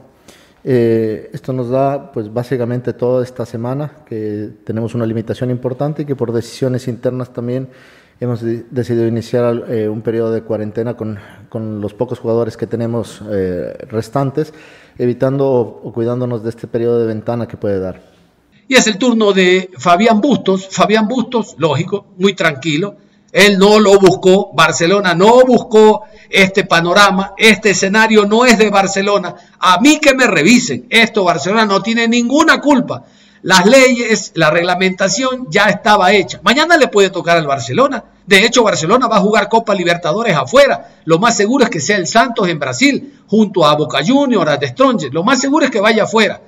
Eh, 0.65 1.29
esto 1.33 1.51
nos 1.51 1.69
da, 1.69 2.11
pues 2.11 2.33
básicamente 2.33 2.93
toda 2.93 3.23
esta 3.23 3.45
semana, 3.45 4.03
que 4.05 4.49
tenemos 4.63 4.95
una 4.95 5.05
limitación 5.05 5.51
importante 5.51 6.03
y 6.03 6.05
que 6.05 6.15
por 6.15 6.31
decisiones 6.31 6.87
internas 6.87 7.33
también 7.33 7.67
hemos 8.19 8.41
decidido 8.41 9.05
iniciar 9.05 9.65
eh, 9.67 9.89
un 9.89 10.01
periodo 10.01 10.31
de 10.31 10.43
cuarentena 10.43 10.95
con, 10.95 11.19
con, 11.49 11.81
los 11.81 11.93
pocos 11.93 12.19
jugadores 12.19 12.55
que 12.55 12.67
tenemos 12.67 13.21
eh, 13.29 13.73
restantes, 13.89 14.53
evitando 14.97 15.49
o, 15.49 15.91
cuidándonos 15.91 16.43
de 16.43 16.49
este 16.49 16.67
periodo 16.67 16.99
de 16.99 17.07
ventana 17.07 17.47
que 17.47 17.57
puede 17.57 17.79
dar. 17.79 18.01
Y 18.69 18.75
es 18.75 18.87
el 18.87 18.97
turno 18.97 19.33
de 19.33 19.69
Fabián 19.77 20.21
Bustos. 20.21 20.69
Fabián 20.71 21.09
Bustos, 21.09 21.55
lógico, 21.57 22.05
muy 22.17 22.33
tranquilo. 22.33 22.95
Él 23.33 23.57
no 23.57 23.79
lo 23.79 23.99
buscó, 23.99 24.51
Barcelona 24.53 25.15
no 25.15 25.43
buscó 25.43 26.03
este 26.29 26.65
panorama, 26.65 27.33
este 27.35 27.71
escenario 27.71 28.25
no 28.25 28.45
es 28.45 28.59
de 28.59 28.69
Barcelona. 28.69 29.35
A 29.59 29.79
mí 29.79 29.99
que 29.99 30.13
me 30.13 30.27
revisen, 30.27 30.85
esto 30.89 31.23
Barcelona 31.23 31.65
no 31.65 31.81
tiene 31.81 32.07
ninguna 32.07 32.61
culpa. 32.61 33.03
Las 33.41 33.65
leyes, 33.65 34.33
la 34.35 34.51
reglamentación 34.51 35.47
ya 35.49 35.65
estaba 35.65 36.13
hecha. 36.13 36.41
Mañana 36.43 36.77
le 36.77 36.89
puede 36.89 37.09
tocar 37.09 37.35
al 37.35 37.47
Barcelona. 37.47 38.03
De 38.25 38.45
hecho, 38.45 38.63
Barcelona 38.63 39.07
va 39.07 39.17
a 39.17 39.21
jugar 39.21 39.49
Copa 39.49 39.73
Libertadores 39.73 40.35
afuera. 40.37 40.95
Lo 41.05 41.17
más 41.17 41.35
seguro 41.35 41.63
es 41.63 41.71
que 41.71 41.81
sea 41.81 41.97
el 41.97 42.07
Santos 42.07 42.47
en 42.47 42.59
Brasil, 42.59 43.15
junto 43.27 43.65
a 43.65 43.75
Boca 43.75 43.99
Juniors, 44.05 44.49
a 44.49 44.59
The 44.59 44.75
Lo 45.11 45.23
más 45.23 45.41
seguro 45.41 45.65
es 45.65 45.71
que 45.71 45.81
vaya 45.81 46.03
afuera. 46.03 46.39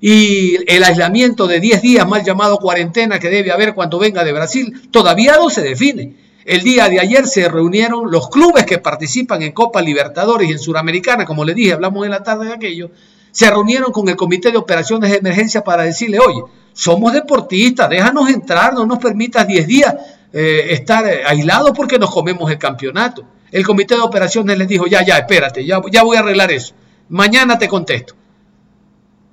Y 0.00 0.56
el 0.66 0.82
aislamiento 0.82 1.46
de 1.46 1.60
10 1.60 1.82
días, 1.82 2.08
mal 2.08 2.24
llamado 2.24 2.56
cuarentena, 2.56 3.18
que 3.18 3.28
debe 3.28 3.52
haber 3.52 3.74
cuando 3.74 3.98
venga 3.98 4.24
de 4.24 4.32
Brasil, 4.32 4.88
todavía 4.90 5.36
no 5.36 5.50
se 5.50 5.60
define. 5.60 6.29
El 6.44 6.62
día 6.62 6.88
de 6.88 7.00
ayer 7.00 7.26
se 7.26 7.48
reunieron 7.48 8.10
los 8.10 8.30
clubes 8.30 8.64
que 8.64 8.78
participan 8.78 9.42
en 9.42 9.52
Copa 9.52 9.82
Libertadores 9.82 10.48
y 10.48 10.52
en 10.52 10.58
Suramericana, 10.58 11.26
como 11.26 11.44
le 11.44 11.54
dije, 11.54 11.74
hablamos 11.74 12.04
en 12.04 12.12
la 12.12 12.22
tarde 12.22 12.46
de 12.46 12.54
aquello, 12.54 12.90
se 13.30 13.50
reunieron 13.50 13.92
con 13.92 14.08
el 14.08 14.16
Comité 14.16 14.50
de 14.50 14.56
Operaciones 14.56 15.10
de 15.10 15.18
Emergencia 15.18 15.62
para 15.62 15.82
decirle, 15.82 16.18
oye, 16.18 16.42
somos 16.72 17.12
deportistas, 17.12 17.90
déjanos 17.90 18.30
entrar, 18.30 18.72
no 18.72 18.86
nos 18.86 18.98
permitas 18.98 19.46
10 19.46 19.66
días 19.66 19.94
eh, 20.32 20.68
estar 20.70 21.06
eh, 21.06 21.22
aislados 21.26 21.72
porque 21.76 21.98
nos 21.98 22.10
comemos 22.10 22.50
el 22.50 22.58
campeonato. 22.58 23.24
El 23.52 23.66
Comité 23.66 23.96
de 23.96 24.00
Operaciones 24.00 24.56
les 24.56 24.68
dijo, 24.68 24.86
ya, 24.86 25.04
ya, 25.04 25.18
espérate, 25.18 25.64
ya, 25.64 25.80
ya 25.90 26.02
voy 26.02 26.16
a 26.16 26.20
arreglar 26.20 26.50
eso. 26.50 26.74
Mañana 27.08 27.58
te 27.58 27.68
contesto. 27.68 28.14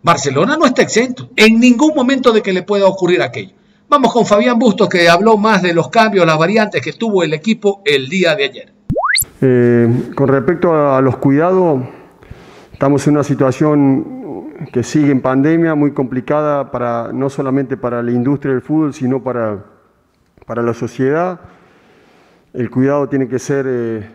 Barcelona 0.02 0.58
no 0.58 0.66
está 0.66 0.82
exento 0.82 1.30
en 1.36 1.60
ningún 1.60 1.94
momento 1.96 2.32
de 2.32 2.42
que 2.42 2.54
le 2.54 2.64
pueda 2.64 2.86
ocurrir 2.86 3.22
aquello. 3.22 3.57
Vamos 3.90 4.14
con 4.14 4.26
Fabián 4.26 4.60
Bustos 4.60 4.90
que 4.90 5.08
habló 5.10 5.38
más 5.38 5.62
de 5.62 5.74
los 5.74 5.90
cambios, 5.90 6.26
las 6.26 6.38
variantes 6.38 6.82
que 6.82 6.94
tuvo 6.94 7.24
el 7.24 7.34
equipo 7.34 7.82
el 7.86 8.10
día 8.10 8.36
de 8.36 8.44
ayer. 8.44 8.74
Eh, 9.42 10.12
con 10.16 10.28
respecto 10.28 10.74
a 10.74 11.02
los 11.02 11.18
cuidados, 11.18 11.82
Estamos 12.78 13.08
en 13.08 13.16
una 13.16 13.24
situación 13.24 14.54
que 14.72 14.84
sigue 14.84 15.12
en 15.12 15.20
pandemia, 15.20 15.74
muy 15.74 15.94
complicada 15.94 16.70
para, 16.70 17.12
no 17.12 17.28
solamente 17.28 17.76
para 17.76 18.04
la 18.04 18.12
industria 18.12 18.54
del 18.54 18.62
fútbol, 18.62 18.94
sino 18.94 19.24
para, 19.24 19.66
para 20.46 20.62
la 20.62 20.76
sociedad. 20.76 21.40
El 22.54 22.70
cuidado 22.70 23.10
tiene 23.10 23.28
que 23.28 23.40
ser 23.40 23.66
eh, 23.68 24.08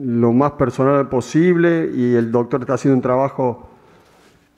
lo 0.00 0.32
más 0.32 0.50
personal 0.54 1.08
posible 1.08 1.88
y 1.94 2.16
el 2.16 2.32
doctor 2.32 2.62
está 2.62 2.74
haciendo 2.74 2.96
un 2.96 3.02
trabajo 3.02 3.70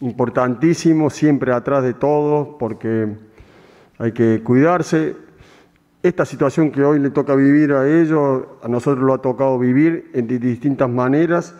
importantísimo, 0.00 1.10
siempre 1.10 1.52
atrás 1.52 1.82
de 1.82 1.92
todo, 1.92 2.56
porque 2.56 3.18
hay 3.98 4.12
que 4.12 4.42
cuidarse. 4.42 5.16
Esta 6.02 6.24
situación 6.24 6.70
que 6.70 6.84
hoy 6.84 6.98
le 6.98 7.10
toca 7.10 7.34
vivir 7.34 7.72
a 7.72 7.88
ellos, 7.88 8.44
a 8.62 8.68
nosotros 8.68 9.04
lo 9.04 9.14
ha 9.14 9.18
tocado 9.18 9.58
vivir 9.58 10.10
en 10.12 10.26
distintas 10.26 10.88
maneras. 10.88 11.54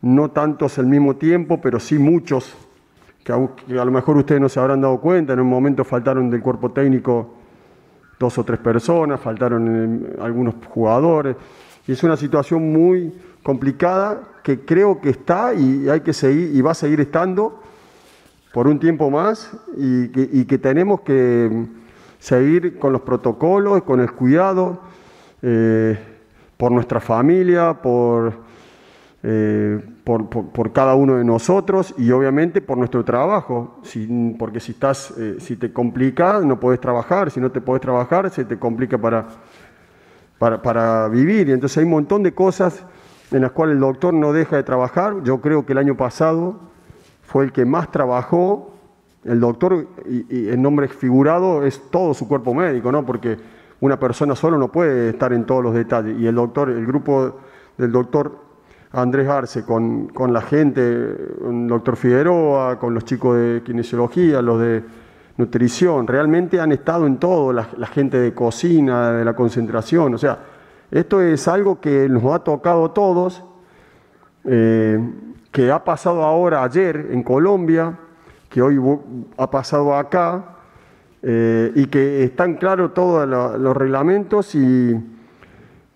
No 0.00 0.30
tantos 0.30 0.78
al 0.78 0.86
mismo 0.86 1.16
tiempo, 1.16 1.60
pero 1.60 1.80
sí 1.80 1.98
muchos, 1.98 2.54
que 3.24 3.32
a, 3.32 3.84
lo 3.84 3.90
mejor 3.90 4.16
ustedes 4.16 4.40
no 4.40 4.48
se 4.48 4.60
habrán 4.60 4.80
dado 4.80 5.00
cuenta, 5.00 5.34
en 5.34 5.40
un 5.40 5.48
momento 5.48 5.84
faltaron 5.84 6.30
del 6.30 6.40
cuerpo 6.40 6.70
técnico 6.70 7.34
dos 8.18 8.38
o 8.38 8.44
tres 8.44 8.60
personas, 8.60 9.20
faltaron 9.20 9.68
eh, 9.68 10.16
algunos 10.20 10.54
jugadores, 10.68 11.36
y 11.86 11.92
es 11.92 12.02
una 12.02 12.16
situación 12.16 12.72
muy 12.72 13.12
complicada 13.42 14.20
que 14.42 14.60
creo 14.60 15.00
que 15.00 15.10
está 15.10 15.52
y 15.54 15.88
hay 15.88 16.00
que 16.00 16.12
seguir 16.12 16.54
y 16.54 16.60
va 16.60 16.70
a 16.70 16.74
seguir 16.74 17.00
estando 17.00 17.60
por 18.52 18.66
un 18.66 18.78
tiempo 18.78 19.10
más 19.10 19.50
y 19.76 20.08
que, 20.08 20.58
tenemos 20.58 21.00
que 21.02 21.66
seguir 22.18 22.78
con 22.78 22.92
los 22.92 23.02
protocolos, 23.02 23.82
con 23.82 24.00
el 24.00 24.12
cuidado 24.12 24.80
eh, 25.42 25.98
por 26.56 26.72
nuestra 26.72 27.00
familia, 27.00 27.74
por 27.74 28.50
eh, 29.22 29.78
por, 30.02 30.72
cada 30.72 30.94
uno 30.94 31.16
de 31.16 31.24
nosotros 31.24 31.94
y 31.98 32.10
obviamente 32.10 32.62
por 32.62 32.78
nuestro 32.78 33.04
trabajo, 33.04 33.80
porque 34.38 34.58
si, 34.58 34.72
estás, 34.72 35.12
eh, 35.18 35.36
si 35.38 35.56
te 35.56 35.72
complica 35.72 36.40
no 36.40 36.58
puedes 36.58 36.80
trabajar, 36.80 37.30
si 37.30 37.38
no 37.38 37.50
te 37.50 37.60
puedes 37.60 37.82
trabajar 37.82 38.30
se 38.30 38.44
te 38.44 38.58
complica 38.58 38.98
para, 38.98 39.26
para, 40.38 41.08
vivir. 41.08 41.48
Y 41.48 41.52
entonces 41.52 41.78
hay 41.78 41.84
un 41.84 41.90
montón 41.90 42.22
de 42.22 42.32
cosas 42.32 42.82
en 43.30 43.42
las 43.42 43.52
cuales 43.52 43.74
el 43.74 43.80
doctor 43.80 44.14
no 44.14 44.32
deja 44.32 44.56
de 44.56 44.62
trabajar, 44.62 45.22
yo 45.22 45.40
creo 45.40 45.64
que 45.66 45.72
el 45.72 45.78
año 45.78 45.96
pasado 45.96 46.69
fue 47.30 47.44
el 47.44 47.52
que 47.52 47.64
más 47.64 47.92
trabajó, 47.92 48.72
el 49.22 49.38
doctor 49.38 49.86
y, 50.04 50.48
el 50.48 50.60
nombre 50.60 50.88
figurado 50.88 51.64
es 51.64 51.80
todo 51.88 52.12
su 52.12 52.26
cuerpo 52.26 52.54
médico, 52.54 52.90
¿no? 52.90 53.06
porque 53.06 53.36
una 53.78 54.00
persona 54.00 54.34
solo 54.34 54.58
no 54.58 54.72
puede 54.72 55.10
estar 55.10 55.32
en 55.32 55.44
todos 55.44 55.62
los 55.62 55.72
detalles. 55.72 56.18
Y 56.18 56.26
el 56.26 56.34
doctor, 56.34 56.70
el 56.70 56.84
grupo 56.84 57.38
del 57.78 57.92
doctor 57.92 58.36
Andrés 58.90 59.28
Arce, 59.28 59.64
con, 59.64 60.08
con, 60.08 60.32
la 60.32 60.40
gente, 60.40 60.82
el 60.82 61.68
doctor 61.68 61.94
Figueroa, 61.94 62.80
con 62.80 62.94
los 62.94 63.04
chicos 63.04 63.36
de 63.36 63.62
kinesiología, 63.64 64.42
los 64.42 64.60
de 64.60 64.82
nutrición, 65.36 66.08
realmente 66.08 66.58
han 66.58 66.72
estado 66.72 67.06
en 67.06 67.18
todo, 67.18 67.52
la, 67.52 67.64
gente 67.86 68.18
de 68.18 68.34
cocina, 68.34 69.12
de 69.12 69.24
la 69.24 69.34
concentración, 69.34 70.14
o 70.14 70.18
sea, 70.18 70.40
esto 70.90 71.20
es 71.20 71.46
algo 71.46 71.80
que 71.80 72.08
nos 72.08 72.24
ha 72.34 72.40
tocado 72.40 72.86
a 72.86 72.92
todos, 72.92 73.44
eh, 74.44 74.98
que 75.50 75.70
ha 75.70 75.84
pasado 75.84 76.22
ahora 76.22 76.62
ayer 76.62 77.08
en 77.10 77.22
Colombia, 77.22 77.98
que 78.48 78.62
hoy 78.62 78.78
ha 79.36 79.50
pasado 79.50 79.94
acá, 79.96 80.56
eh, 81.22 81.72
y 81.74 81.86
que 81.86 82.24
están 82.24 82.54
claros 82.54 82.94
todos 82.94 83.28
los 83.28 83.76
reglamentos 83.76 84.54
y 84.54 84.96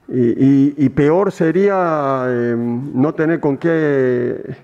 y, 0.09 0.89
peor 0.91 1.33
sería 1.33 2.27
em, 2.29 2.93
no 2.95 3.15
tener 3.15 3.41
con 3.41 3.57
qué, 3.57 3.71
eh, 3.71 4.57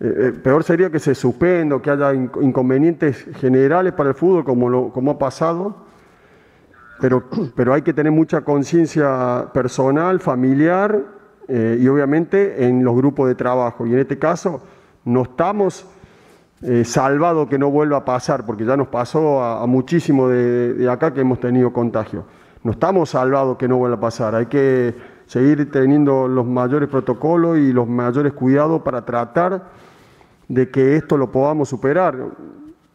eh, 0.00 0.32
peor 0.42 0.64
sería 0.64 0.90
que 0.90 0.98
se 0.98 1.14
suspenda 1.14 1.76
o 1.76 1.82
que 1.82 1.90
haya 1.90 2.14
inconvenientes 2.14 3.26
generales 3.36 3.92
para 3.92 4.10
el 4.10 4.14
fútbol 4.14 4.44
como, 4.44 4.92
como 4.92 5.10
ha 5.12 5.18
pasado, 5.18 5.76
pero, 7.00 7.24
pero 7.54 7.74
hay 7.74 7.82
que 7.82 7.92
tener 7.92 8.12
mucha 8.12 8.40
conciencia 8.42 9.48
personal, 9.52 10.20
familiar 10.20 11.21
eh, 11.48 11.78
y 11.80 11.88
obviamente 11.88 12.66
en 12.66 12.84
los 12.84 12.94
grupos 12.96 13.28
de 13.28 13.34
trabajo. 13.34 13.86
Y 13.86 13.92
en 13.92 13.98
este 13.98 14.18
caso 14.18 14.62
no 15.04 15.22
estamos 15.22 15.86
salvados 16.84 17.48
que 17.48 17.58
no 17.58 17.72
vuelva 17.72 17.96
a 17.96 18.04
pasar, 18.04 18.46
porque 18.46 18.64
ya 18.64 18.76
nos 18.76 18.86
pasó 18.86 19.42
a, 19.42 19.66
muchísimo 19.66 20.28
de, 20.28 20.74
de 20.74 20.88
acá 20.88 21.12
que 21.12 21.20
hemos 21.20 21.40
tenido 21.40 21.72
contagio 21.72 22.24
no 22.64 22.72
estamos 22.72 23.10
salvados 23.10 23.56
que 23.56 23.68
no 23.68 23.76
vuelva 23.76 23.96
a 23.96 24.00
pasar. 24.00 24.34
Hay 24.34 24.46
que 24.46 24.94
seguir 25.26 25.70
teniendo 25.70 26.28
los 26.28 26.46
mayores 26.46 26.88
protocolos 26.88 27.58
y 27.58 27.72
los 27.72 27.88
mayores 27.88 28.32
cuidados 28.32 28.82
para 28.82 29.04
tratar 29.04 29.70
de 30.48 30.70
que 30.70 30.96
esto 30.96 31.16
lo 31.16 31.32
podamos 31.32 31.68
superar. 31.68 32.16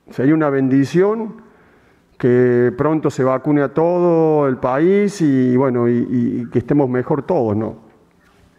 Sería 0.10 0.34
una 0.34 0.50
bendición 0.50 1.42
que 2.18 2.74
pronto 2.78 3.10
se 3.10 3.24
vacune 3.24 3.62
a 3.62 3.74
todo 3.74 4.48
el 4.48 4.58
país 4.58 5.22
y 5.22 5.56
bueno, 5.58 5.88
y, 5.90 6.48
que 6.52 6.60
estemos 6.60 6.90
mejor 6.90 7.24
todos, 7.24 7.56
¿no? 7.56 7.87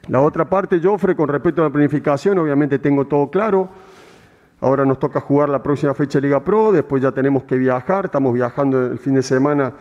La 0.09 0.23
otra 0.23 0.49
parte, 0.49 0.81
Joffre, 0.83 1.15
con 1.15 1.29
respecto 1.29 1.61
a 1.61 1.67
la 1.67 1.71
planificación, 1.71 2.39
obviamente 2.39 2.79
tengo 2.79 3.07
todo 3.07 3.31
claro. 3.31 3.69
Ahora 4.61 4.85
nos 4.85 4.99
toca 4.99 5.21
jugar 5.21 5.51
la 5.51 5.63
próxima 5.63 5.95
fecha 5.95 6.19
de 6.19 6.27
Liga 6.27 6.43
Pro, 6.43 6.73
después 6.73 7.03
ya 7.03 7.13
tenemos 7.13 7.45
que 7.45 7.57
viajar, 7.57 8.07
estamos 8.07 8.35
viajando 8.35 8.87
el 8.87 8.99
fin 8.99 9.15
de 9.15 9.23
semana 9.23 9.73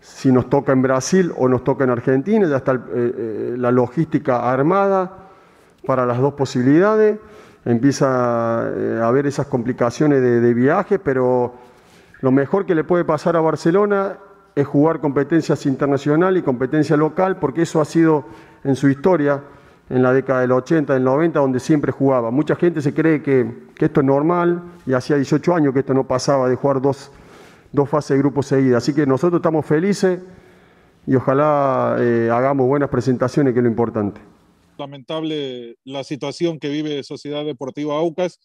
si 0.00 0.32
nos 0.32 0.50
toca 0.50 0.72
en 0.72 0.82
Brasil 0.82 1.32
o 1.36 1.48
nos 1.48 1.62
toca 1.62 1.84
en 1.84 1.90
Argentina, 1.90 2.48
ya 2.48 2.56
está 2.56 2.72
eh, 2.74 2.80
eh, 2.94 3.54
la 3.56 3.70
logística 3.70 4.50
armada 4.50 5.28
para 5.86 6.04
las 6.04 6.18
dos 6.18 6.34
posibilidades, 6.34 7.20
empieza 7.64 8.68
eh, 8.74 8.98
a 9.00 9.06
haber 9.06 9.28
esas 9.28 9.46
complicaciones 9.46 10.20
de, 10.20 10.54
viaje, 10.54 10.98
pero 10.98 11.54
lo 12.20 12.32
mejor 12.32 12.66
que 12.66 12.74
le 12.74 12.82
puede 12.82 13.04
pasar 13.04 13.36
a 13.36 13.40
Barcelona 13.40 14.18
es 14.56 14.66
jugar 14.66 15.00
competencias 15.00 15.64
internacionales 15.66 16.42
y 16.42 16.44
competencia 16.44 16.96
local, 16.96 17.36
porque 17.36 17.62
eso 17.62 17.80
ha 17.80 17.84
sido 17.84 18.24
en 18.64 18.76
su 18.76 18.88
historia, 18.88 19.42
en 19.90 20.02
la 20.02 20.12
década 20.12 20.40
del 20.40 20.52
80, 20.52 20.94
del 20.94 21.04
90, 21.04 21.38
donde 21.38 21.60
siempre 21.60 21.92
jugaba. 21.92 22.30
Mucha 22.30 22.56
gente 22.56 22.80
se 22.80 22.94
cree 22.94 23.22
que, 23.22 23.46
que 23.74 23.86
esto 23.86 24.00
es 24.00 24.06
normal, 24.06 24.62
y 24.86 24.92
hacía 24.92 25.16
18 25.16 25.54
años 25.54 25.72
que 25.72 25.80
esto 25.80 25.94
no 25.94 26.06
pasaba 26.06 26.48
de 26.48 26.56
jugar 26.56 26.80
dos 26.80 27.10
dos 27.72 27.88
fases 27.88 28.10
de 28.10 28.18
grupo 28.18 28.42
seguidas. 28.42 28.82
Así 28.82 28.94
que 28.94 29.06
nosotros 29.06 29.40
estamos 29.40 29.66
felices 29.66 30.20
y 31.06 31.14
ojalá 31.14 31.96
eh, 31.98 32.28
hagamos 32.30 32.66
buenas 32.66 32.90
presentaciones, 32.90 33.52
que 33.52 33.58
es 33.58 33.64
lo 33.64 33.70
importante. 33.70 34.20
Lamentable 34.78 35.76
la 35.84 36.04
situación 36.04 36.58
que 36.58 36.68
vive 36.68 37.02
Sociedad 37.02 37.44
Deportiva 37.44 37.96
Aucas. 37.96 38.38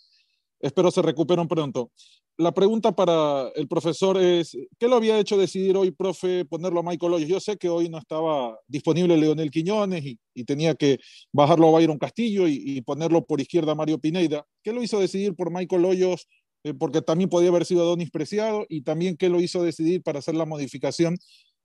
Espero 0.59 0.91
se 0.91 1.01
recuperen 1.01 1.47
pronto. 1.47 1.91
La 2.37 2.51
pregunta 2.51 2.91
para 2.91 3.49
el 3.55 3.67
profesor 3.67 4.17
es, 4.17 4.55
¿qué 4.77 4.87
lo 4.87 4.95
había 4.95 5.19
hecho 5.19 5.37
decidir 5.37 5.75
hoy, 5.75 5.91
profe, 5.91 6.45
ponerlo 6.45 6.79
a 6.79 6.83
Michael 6.83 7.13
Hoyos? 7.13 7.29
Yo 7.29 7.39
sé 7.39 7.57
que 7.57 7.69
hoy 7.69 7.89
no 7.89 7.97
estaba 7.97 8.59
disponible 8.67 9.17
Leonel 9.17 9.49
Quiñones 9.49 10.05
y, 10.05 10.19
tenía 10.45 10.75
que 10.75 10.99
bajarlo 11.33 11.67
a 11.69 11.71
Byron 11.79 11.97
Castillo 11.97 12.47
y, 12.47 12.79
ponerlo 12.81 13.25
por 13.25 13.41
izquierda 13.41 13.71
a 13.71 13.75
Mario 13.75 13.97
Pineida. 13.97 14.45
¿Qué 14.63 14.71
lo 14.71 14.83
hizo 14.83 14.99
decidir 14.99 15.35
por 15.35 15.51
Michael 15.51 15.85
Hoyos 15.85 16.27
eh, 16.63 16.73
porque 16.73 17.01
también 17.01 17.29
podía 17.29 17.49
haber 17.49 17.65
sido 17.65 17.85
Donis 17.85 18.11
Preciado 18.11 18.65
y 18.69 18.81
también 18.81 19.17
qué 19.17 19.29
lo 19.29 19.41
hizo 19.41 19.63
decidir 19.63 20.03
para 20.03 20.19
hacer 20.19 20.35
la 20.35 20.45
modificación 20.45 21.17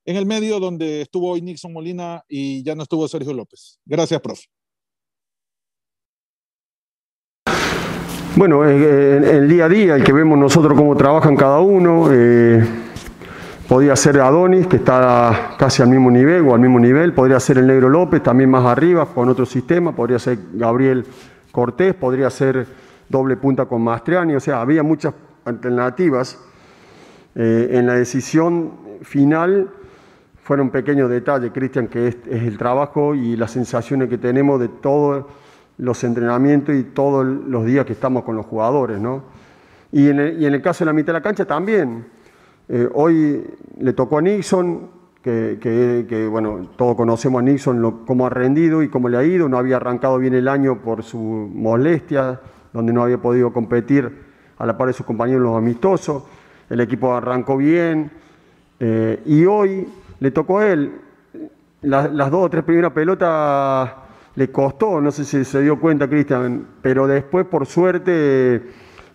en 0.04 0.16
el 0.16 0.26
medio 0.26 0.58
donde 0.58 1.02
estuvo 1.02 1.30
hoy 1.30 1.42
Nixon 1.42 1.72
Molina 1.72 2.24
y 2.28 2.62
ya 2.62 2.74
no 2.74 2.82
estuvo 2.82 3.06
Sergio 3.08 3.32
López. 3.32 3.78
Gracias, 3.84 4.20
profe. 4.20 4.44
Bueno, 8.34 8.64
eh, 8.66 9.36
el 9.36 9.46
día 9.46 9.66
a 9.66 9.68
día, 9.68 9.94
el 9.94 10.04
que 10.04 10.12
vemos 10.12 10.38
nosotros 10.38 10.72
cómo 10.74 10.96
trabajan 10.96 11.36
cada 11.36 11.60
uno, 11.60 12.08
eh, 12.10 12.64
podría 13.68 13.94
ser 13.94 14.20
Adonis, 14.20 14.66
que 14.68 14.76
está 14.76 15.54
casi 15.58 15.82
al 15.82 15.90
mismo 15.90 16.10
nivel 16.10 16.48
o 16.48 16.54
al 16.54 16.60
mismo 16.60 16.80
nivel, 16.80 17.12
podría 17.12 17.38
ser 17.40 17.58
el 17.58 17.66
Negro 17.66 17.90
López, 17.90 18.22
también 18.22 18.48
más 18.48 18.64
arriba, 18.64 19.04
con 19.04 19.28
otro 19.28 19.44
sistema, 19.44 19.94
podría 19.94 20.18
ser 20.18 20.38
Gabriel 20.54 21.04
Cortés, 21.50 21.92
podría 21.92 22.30
ser 22.30 22.66
doble 23.06 23.36
punta 23.36 23.66
con 23.66 23.82
Mastriani, 23.82 24.34
o 24.34 24.40
sea, 24.40 24.62
había 24.62 24.82
muchas 24.82 25.12
alternativas. 25.44 26.38
Eh, 27.34 27.68
en 27.72 27.86
la 27.86 27.94
decisión 27.94 28.72
final 29.02 29.68
fueron 30.42 30.70
pequeños 30.70 31.10
detalles, 31.10 31.50
Cristian, 31.52 31.86
que 31.86 32.08
es, 32.08 32.16
el 32.30 32.56
trabajo 32.56 33.14
y 33.14 33.36
las 33.36 33.50
sensaciones 33.50 34.08
que 34.08 34.16
tenemos 34.16 34.58
de 34.58 34.68
todos 34.68 35.26
los 35.78 36.04
entrenamientos 36.04 36.74
y 36.74 36.84
todos 36.84 37.24
los 37.24 37.64
días 37.64 37.84
que 37.84 37.92
estamos 37.92 38.24
con 38.24 38.36
los 38.36 38.46
jugadores, 38.46 39.00
¿no? 39.00 39.24
Y 39.92 40.08
en 40.08 40.20
el, 40.20 40.62
caso 40.62 40.84
de 40.84 40.86
la 40.86 40.92
mitad 40.94 41.08
de 41.08 41.12
la 41.18 41.22
cancha 41.22 41.44
también. 41.44 42.06
Eh, 42.68 42.88
hoy 42.94 43.44
le 43.78 43.92
tocó 43.92 44.18
a 44.18 44.22
Nixon, 44.22 44.88
que, 45.22 46.28
bueno, 46.30 46.70
todos 46.76 46.96
conocemos 46.96 47.40
a 47.40 47.42
Nixon, 47.42 48.04
cómo 48.06 48.26
ha 48.26 48.30
rendido 48.30 48.82
y 48.82 48.88
cómo 48.88 49.08
le 49.08 49.18
ha 49.18 49.24
ido. 49.24 49.48
No 49.48 49.58
había 49.58 49.76
arrancado 49.76 50.18
bien 50.18 50.34
el 50.34 50.48
año 50.48 50.78
por 50.78 51.02
su 51.02 51.18
molestia, 51.18 52.40
donde 52.72 52.92
no 52.92 53.02
había 53.02 53.18
podido 53.18 53.52
competir 53.52 54.10
a 54.56 54.64
la 54.64 54.78
par 54.78 54.86
de 54.86 54.94
sus 54.94 55.04
compañeros 55.04 55.42
los 55.42 55.56
amistosos. 55.56 56.24
El 56.70 56.80
equipo 56.80 57.14
arrancó 57.14 57.58
bien 57.58 58.10
eh, 58.80 59.22
y 59.26 59.44
hoy 59.44 59.86
le 60.20 60.30
tocó 60.30 60.60
a 60.60 60.68
él. 60.68 60.92
las 61.82 62.30
dos 62.30 62.46
o 62.46 62.48
tres 62.48 62.64
primeras 62.64 62.92
pelotas 62.92 63.90
le 64.34 64.50
costó, 64.50 65.00
no 65.00 65.10
sé 65.10 65.24
si 65.24 65.44
se 65.44 65.60
dio 65.60 65.78
cuenta 65.78 66.08
Cristian, 66.08 66.66
pero 66.80 67.06
después 67.06 67.46
por 67.46 67.66
suerte 67.66 68.62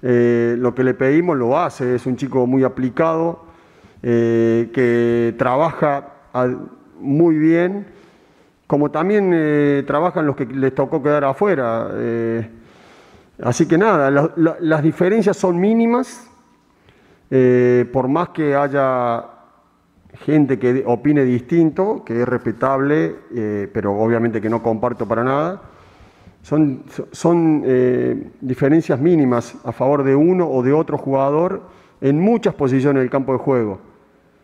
eh, 0.02 0.56
lo 0.58 0.76
que 0.76 0.84
le 0.84 0.94
pedimos 0.94 1.38
lo 1.38 1.58
hace. 1.58 1.96
Es 1.96 2.06
un 2.06 2.16
chico 2.16 2.46
muy 2.46 2.64
aplicado, 2.64 3.46
eh, 4.04 4.70
que 4.74 5.36
trabaja 5.38 6.14
muy 7.00 7.38
bien, 7.38 7.88
como 8.68 8.92
también 8.92 9.86
trabajan 9.88 10.28
los 10.28 10.36
que 10.36 10.46
les 10.46 10.76
tocó 10.76 11.02
quedar 11.02 11.24
afuera. 11.24 11.90
Así 13.42 13.68
que 13.68 13.78
nada, 13.78 14.10
las 14.60 14.82
diferencias 14.82 15.38
son 15.38 15.60
mínimas, 15.60 16.28
eh, 17.30 17.88
por 17.94 18.08
más 18.08 18.30
que 18.30 18.56
haya 18.56 19.24
gente 20.14 20.58
que 20.58 20.84
opine 20.86 21.24
distinto, 21.24 22.04
que 22.06 22.22
es 22.22 22.28
respetable, 22.28 23.16
eh, 23.36 23.70
pero 23.74 23.94
obviamente 23.94 24.42
que 24.42 24.50
no 24.50 24.64
comparto 24.64 25.08
para 25.08 25.24
nada, 25.24 25.62
son, 26.42 26.84
son 27.12 27.64
eh, 27.66 28.32
diferencias 28.42 29.00
mínimas 29.00 29.56
a 29.66 29.72
favor 29.72 30.04
de 30.04 30.16
uno 30.16 30.48
o 30.50 30.64
de 30.64 30.74
otro 30.74 30.98
jugador 30.98 31.62
en 32.00 32.20
muchas 32.20 32.54
posiciones 32.54 33.02
del 33.02 33.10
campo 33.10 33.34
de 33.34 33.40
juego. 33.40 33.80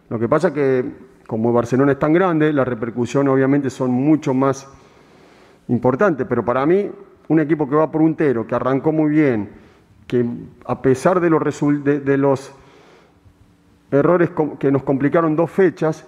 Lo 0.10 0.20
que 0.20 0.28
pasa 0.28 0.50
es 0.50 0.54
que 0.54 0.86
como 1.28 1.54
Barcelona 1.54 1.94
es 1.94 2.00
tan 2.00 2.14
grande, 2.14 2.52
las 2.52 2.68
repercusiones 2.68 3.34
obviamente 3.34 3.70
son 3.70 3.92
mucho 3.92 4.34
más 4.34 4.68
importantes, 5.70 6.28
pero 6.28 6.44
para 6.44 6.66
mí 6.66 6.90
un 7.30 7.40
equipo 7.40 7.70
que 7.70 7.76
va 7.76 7.90
por 7.90 8.02
un 8.02 8.16
tero, 8.16 8.46
que 8.46 8.56
arrancó 8.56 8.92
muy 8.92 9.10
bien, 9.10 9.50
que 10.08 10.26
a 10.66 10.82
pesar 10.82 11.20
de 11.22 11.30
los, 11.30 11.42
los 12.20 12.54
errores 13.94 14.32
que 14.60 14.72
nos 14.72 14.84
complicaron 14.84 15.36
dos 15.36 15.52
fechas, 15.52 16.08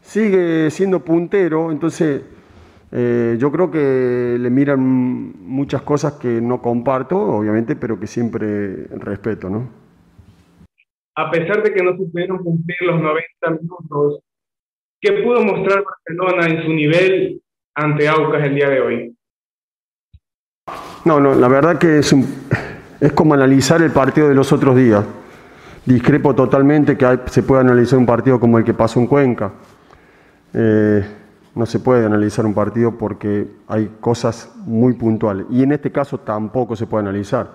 sigue 0.00 0.70
siendo 0.70 1.00
puntero, 1.00 1.72
entonces 1.72 2.22
eh, 2.92 3.36
yo 3.38 3.50
creo 3.50 3.70
que 3.70 4.36
le 4.38 4.50
miran 4.50 4.80
muchas 4.80 5.82
cosas 5.82 6.12
que 6.14 6.40
no 6.40 6.62
comparto, 6.62 7.18
obviamente, 7.18 7.74
pero 7.74 7.98
que 7.98 8.06
siempre 8.06 8.86
respeto, 8.98 9.50
¿no? 9.50 9.68
A 11.16 11.30
pesar 11.30 11.62
de 11.62 11.72
que 11.72 11.82
no 11.82 11.96
supieron 11.96 12.38
cumplir 12.38 12.78
los 12.82 13.00
90 13.00 13.50
minutos, 13.62 14.20
¿qué 15.00 15.12
pudo 15.24 15.42
mostrar 15.42 15.84
Barcelona 15.84 16.46
en 16.46 16.62
su 16.64 16.72
nivel 16.72 17.40
ante 17.74 18.08
Aucas 18.08 18.44
el 18.44 18.54
día 18.54 18.68
de 18.68 18.80
hoy? 18.80 19.16
No, 21.04 21.20
no, 21.20 21.34
la 21.34 21.48
verdad 21.48 21.78
que 21.78 21.98
es, 21.98 22.14
es 23.00 23.12
como 23.12 23.34
analizar 23.34 23.82
el 23.82 23.90
partido 23.90 24.28
de 24.28 24.34
los 24.34 24.52
otros 24.52 24.76
días. 24.76 25.04
Discrepo 25.86 26.34
totalmente 26.34 26.96
que 26.96 27.20
se 27.26 27.42
pueda 27.42 27.60
analizar 27.60 27.98
un 27.98 28.06
partido 28.06 28.40
como 28.40 28.58
el 28.58 28.64
que 28.64 28.74
pasó 28.74 29.00
en 29.00 29.06
Cuenca. 29.06 29.52
Eh, 30.52 31.04
no 31.54 31.66
se 31.66 31.78
puede 31.78 32.06
analizar 32.06 32.46
un 32.46 32.54
partido 32.54 32.96
porque 32.96 33.48
hay 33.68 33.90
cosas 34.00 34.50
muy 34.64 34.94
puntuales. 34.94 35.46
Y 35.50 35.62
en 35.62 35.72
este 35.72 35.92
caso 35.92 36.18
tampoco 36.18 36.74
se 36.74 36.86
puede 36.86 37.02
analizar. 37.02 37.50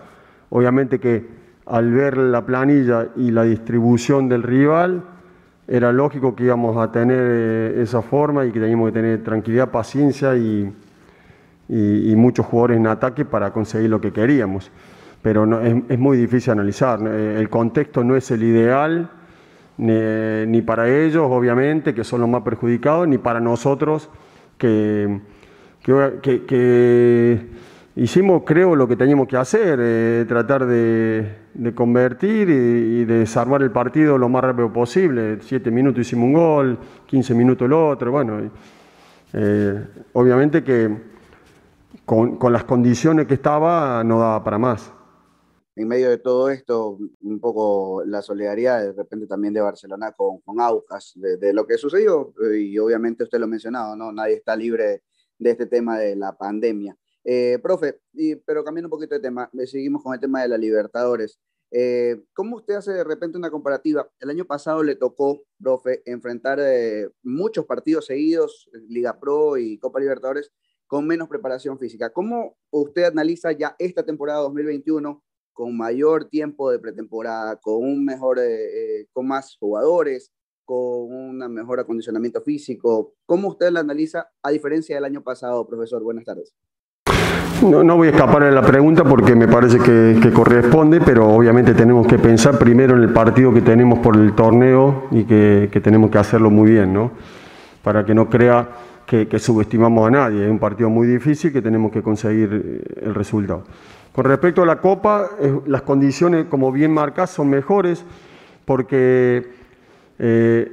Obviamente 0.50 1.00
que 1.00 1.28
al 1.66 1.92
ver 1.92 2.18
la 2.18 2.46
planilla 2.46 3.10
y 3.16 3.32
la 3.32 3.44
distribución 3.44 4.28
del 4.28 4.44
rival, 4.44 5.04
era 5.68 5.92
lógico 5.92 6.36
que 6.36 6.46
íbamos 6.46 6.76
a 6.78 6.92
tener 6.92 7.20
eh, 7.22 7.82
esa 7.84 8.02
forma 8.02 8.44
y 8.46 8.52
que 8.52 8.60
teníamos 8.60 8.88
que 8.90 8.94
tener 8.94 9.24
tranquilidad, 9.24 9.70
paciencia 9.70 10.36
y, 10.36 10.74
y, 11.68 12.16
muchos 12.16 12.48
jugadores 12.48 12.78
en 12.78 12.88
ataque 12.88 13.24
para 13.24 13.54
conseguir 13.54 13.92
lo 13.92 14.02
que 14.02 14.12
queríamos. 14.12 14.72
Pero 15.22 15.46
no, 15.46 15.60
es, 15.60 16.00
muy 16.00 16.18
difícil 16.18 16.54
analizar. 16.54 17.02
El 17.02 17.50
contexto 17.50 18.04
no 18.04 18.16
es 18.16 18.32
el 18.32 18.44
ideal, 18.44 19.10
ni, 19.78 20.62
para 20.62 20.90
ellos, 20.90 21.28
obviamente, 21.30 21.94
que 21.94 22.04
son 22.04 22.22
los 22.22 22.30
más 22.30 22.42
perjudicados, 22.44 23.08
ni 23.08 23.18
para 23.18 23.40
nosotros, 23.40 24.10
que, 24.58 25.20
que, 25.82 27.48
hicimos, 27.96 28.44
creo, 28.46 28.76
lo 28.76 28.88
que 28.88 28.96
teníamos 28.96 29.28
que 29.28 29.38
hacer, 29.38 29.80
eh, 29.82 30.26
tratar 30.28 30.66
de, 30.66 31.74
convertir 31.76 32.50
y, 32.50 33.06
de 33.06 33.20
desarmar 33.20 33.62
el 33.62 33.72
partido 33.72 34.18
lo 34.18 34.30
más 34.30 34.44
rápido 34.44 34.72
posible. 34.72 35.40
Siete 35.42 35.72
minutos 35.72 36.02
hicimos 36.02 36.26
un 36.26 36.34
gol, 36.34 36.78
15 37.06 37.34
minutos 37.34 37.66
el 37.66 37.74
otro, 37.74 38.12
bueno. 38.12 38.52
Eh, 39.32 39.86
obviamente 40.14 40.64
que 40.64 40.90
con, 42.06 42.52
las 42.52 42.64
condiciones 42.64 43.28
que 43.28 43.36
estaba, 43.36 44.04
no 44.04 44.20
daba 44.20 44.44
para 44.44 44.58
más. 44.58 44.92
En 45.80 45.88
medio 45.88 46.10
de 46.10 46.18
todo 46.18 46.50
esto, 46.50 46.98
un 47.22 47.40
poco 47.40 48.04
la 48.06 48.22
solidaridad 48.22 48.82
de 48.82 48.92
repente 48.92 49.28
también 49.28 49.54
de 49.54 49.62
Barcelona 49.62 50.12
con, 50.12 50.42
con 50.42 50.60
Aucas, 50.60 51.14
de, 51.16 51.54
lo 51.54 51.66
que 51.66 51.78
sucedió, 51.78 52.34
y 52.54 52.78
obviamente 52.80 53.24
usted 53.24 53.40
lo 53.40 53.46
ha 53.46 53.48
mencionado, 53.48 53.96
¿no? 53.96 54.12
Nadie 54.12 54.34
está 54.34 54.58
libre 54.58 55.04
de 55.38 55.50
este 55.50 55.68
tema 55.68 55.98
de 55.98 56.18
la 56.18 56.38
pandemia. 56.38 56.98
Eh, 57.24 57.60
profe, 57.64 58.02
y, 58.12 58.36
pero 58.36 58.66
cambiando 58.66 58.88
un 58.88 58.92
poquito 58.92 59.16
de 59.16 59.22
tema, 59.22 59.50
eh, 59.58 59.68
seguimos 59.68 60.04
con 60.04 60.14
el 60.14 60.20
tema 60.20 60.42
de 60.42 60.50
la 60.50 60.58
Libertadores. 60.58 61.40
Eh, 61.72 62.26
¿Cómo 62.34 62.58
usted 62.58 62.74
hace 62.74 62.92
de 62.92 63.06
repente 63.06 63.38
una 63.38 63.50
comparativa? 63.50 64.06
El 64.20 64.32
año 64.32 64.44
pasado 64.44 64.84
le 64.84 64.98
tocó, 64.98 65.44
profe, 65.64 66.02
enfrentar 66.06 66.60
muchos 67.24 67.66
partidos 67.66 68.08
seguidos, 68.08 68.70
Liga 68.90 69.18
Pro 69.18 69.56
y 69.56 69.78
Copa 69.78 70.02
Libertadores, 70.02 70.52
con 70.88 71.08
menos 71.08 71.30
preparación 71.30 71.80
física. 71.80 72.12
¿Cómo 72.12 72.58
usted 72.70 73.06
analiza 73.06 73.54
ya 73.54 73.78
esta 73.80 74.04
temporada 74.04 74.42
2021 74.42 75.24
con 75.54 75.76
mayor 75.76 76.26
tiempo 76.26 76.72
de 76.72 76.80
pretemporada, 76.80 77.58
con 77.58 77.84
un 77.84 78.06
mejor, 78.06 78.40
eh, 78.40 79.02
eh, 79.02 79.08
con 79.12 79.28
más 79.28 79.58
jugadores, 79.60 80.32
con 80.66 80.78
un 80.78 81.38
mejor 81.54 81.80
acondicionamiento 81.80 82.42
físico? 82.42 83.14
¿Cómo 83.26 83.50
usted 83.50 83.72
la 83.72 83.82
analiza 83.82 84.30
a 84.44 84.52
diferencia 84.52 84.96
del 84.96 85.06
año 85.06 85.24
pasado, 85.24 85.68
profesor? 85.68 86.04
Buenas 86.04 86.26
tardes. 86.26 86.54
No, 87.64 87.84
no 87.84 87.98
voy 87.98 88.08
a 88.08 88.12
escapar 88.12 88.46
de 88.46 88.52
la 88.52 88.62
pregunta 88.62 89.04
porque 89.04 89.36
me 89.36 89.48
parece 89.48 89.80
que, 89.80 90.32
corresponde, 90.32 91.02
pero 91.02 91.28
obviamente 91.28 91.74
tenemos 91.74 92.08
que 92.08 92.18
pensar 92.18 92.58
primero 92.58 92.96
en 92.96 93.04
el 93.04 93.12
partido 93.12 93.54
que 93.54 93.62
tenemos 93.62 94.00
por 94.00 94.16
el 94.16 94.34
torneo 94.34 95.08
y 95.12 95.26
que, 95.26 95.70
que 95.72 95.82
tenemos 95.82 96.10
que 96.10 96.20
hacerlo 96.20 96.50
muy 96.50 96.72
bien, 96.72 96.94
¿no? 96.94 97.12
Para 97.84 98.06
que 98.06 98.14
no 98.14 98.30
crea 98.30 98.70
que, 99.10 99.40
subestimamos 99.40 100.08
a 100.08 100.12
nadie. 100.12 100.46
Es 100.46 100.52
un 100.52 100.60
partido 100.60 100.90
muy 100.90 101.08
difícil 101.08 101.52
que 101.52 101.62
tenemos 101.62 101.92
que 101.92 102.04
conseguir 102.04 102.50
eh, 102.54 103.06
el 103.08 103.16
resultado. 103.16 103.64
Con 104.20 104.26
respecto 104.26 104.64
a 104.64 104.66
la 104.66 104.82
Copa, 104.82 105.30
las 105.66 105.84
condiciones, 105.84 106.48
como 106.48 106.74
bien 106.74 106.94
marcas, 106.94 107.30
son 107.30 107.50
mejores 107.50 108.04
porque 108.66 109.48
eh, 110.20 110.70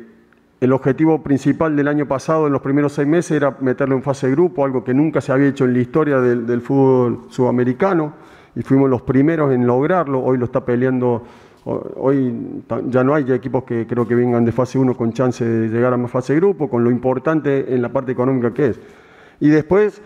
el 0.60 0.72
objetivo 0.72 1.22
principal 1.22 1.76
del 1.76 1.86
año 1.86 2.08
pasado, 2.08 2.48
en 2.48 2.52
los 2.52 2.60
primeros 2.60 2.94
seis 2.94 3.06
meses, 3.06 3.30
era 3.30 3.56
meterlo 3.60 3.94
en 3.94 4.02
fase 4.02 4.26
de 4.26 4.32
grupo, 4.32 4.64
algo 4.64 4.82
que 4.82 4.92
nunca 4.92 5.20
se 5.20 5.30
había 5.30 5.46
hecho 5.46 5.64
en 5.64 5.74
la 5.74 5.78
historia 5.78 6.18
del 6.18 6.60
fútbol 6.60 7.26
sudamericano, 7.28 8.14
y 8.56 8.62
fuimos 8.62 8.90
los 8.90 9.02
primeros 9.02 9.52
en 9.52 9.64
lograrlo. 9.64 10.24
Hoy 10.24 10.38
lo 10.38 10.46
está 10.46 10.64
peleando 10.64 11.22
Hoy 11.64 12.64
ya 12.88 13.04
no 13.04 13.14
hay 13.14 13.30
equipos 13.30 13.62
que 13.62 13.86
creo 13.86 14.08
que 14.08 14.16
vengan 14.16 14.44
de 14.44 14.50
fase 14.50 14.76
1 14.76 14.96
con 14.96 15.12
chance 15.12 15.44
de 15.44 15.68
llegar 15.68 15.92
a 15.92 15.96
más 15.96 16.10
fase 16.10 16.32
de 16.32 16.40
grupo, 16.40 16.68
con 16.68 16.82
lo 16.82 16.90
importante 16.90 17.72
en 17.72 17.80
la 17.80 17.90
parte 17.90 18.10
económica 18.10 18.52
que 18.52 18.66
es. 18.70 18.80
Y 19.38 19.50
después, 19.50 20.02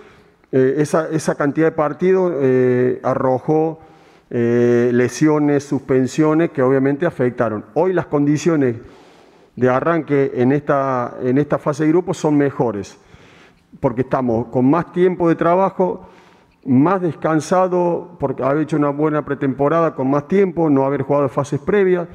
eh, 0.52 0.74
esa, 0.78 1.08
esa, 1.10 1.36
cantidad 1.36 1.68
de 1.68 1.72
partidos 1.72 2.32
eh, 2.36 2.98
arrojó 3.04 3.78
eh, 4.30 4.90
lesiones, 4.92 5.62
suspensiones 5.62 6.50
que 6.50 6.60
obviamente 6.60 7.06
afectaron. 7.06 7.64
Hoy 7.74 7.92
las 7.92 8.06
condiciones 8.06 8.76
de 9.54 9.68
arranque 9.68 10.32
en 10.34 10.50
esta, 10.50 11.18
en 11.22 11.38
esta 11.38 11.58
fase 11.58 11.84
de 11.84 11.90
grupo 11.90 12.14
son 12.14 12.36
mejores, 12.36 12.98
porque 13.78 14.00
estamos 14.00 14.46
con 14.46 14.68
más 14.68 14.92
tiempo 14.92 15.28
de 15.28 15.36
trabajo, 15.36 16.08
más 16.64 17.00
descansado, 17.00 18.16
porque 18.18 18.42
haber 18.42 18.64
hecho 18.64 18.76
una 18.76 18.90
buena 18.90 19.24
pretemporada 19.24 19.94
con 19.94 20.10
más 20.10 20.26
tiempo, 20.26 20.68
no 20.68 20.84
haber 20.84 21.02
jugado 21.02 21.28
fases 21.28 21.60
previas. 21.60 22.08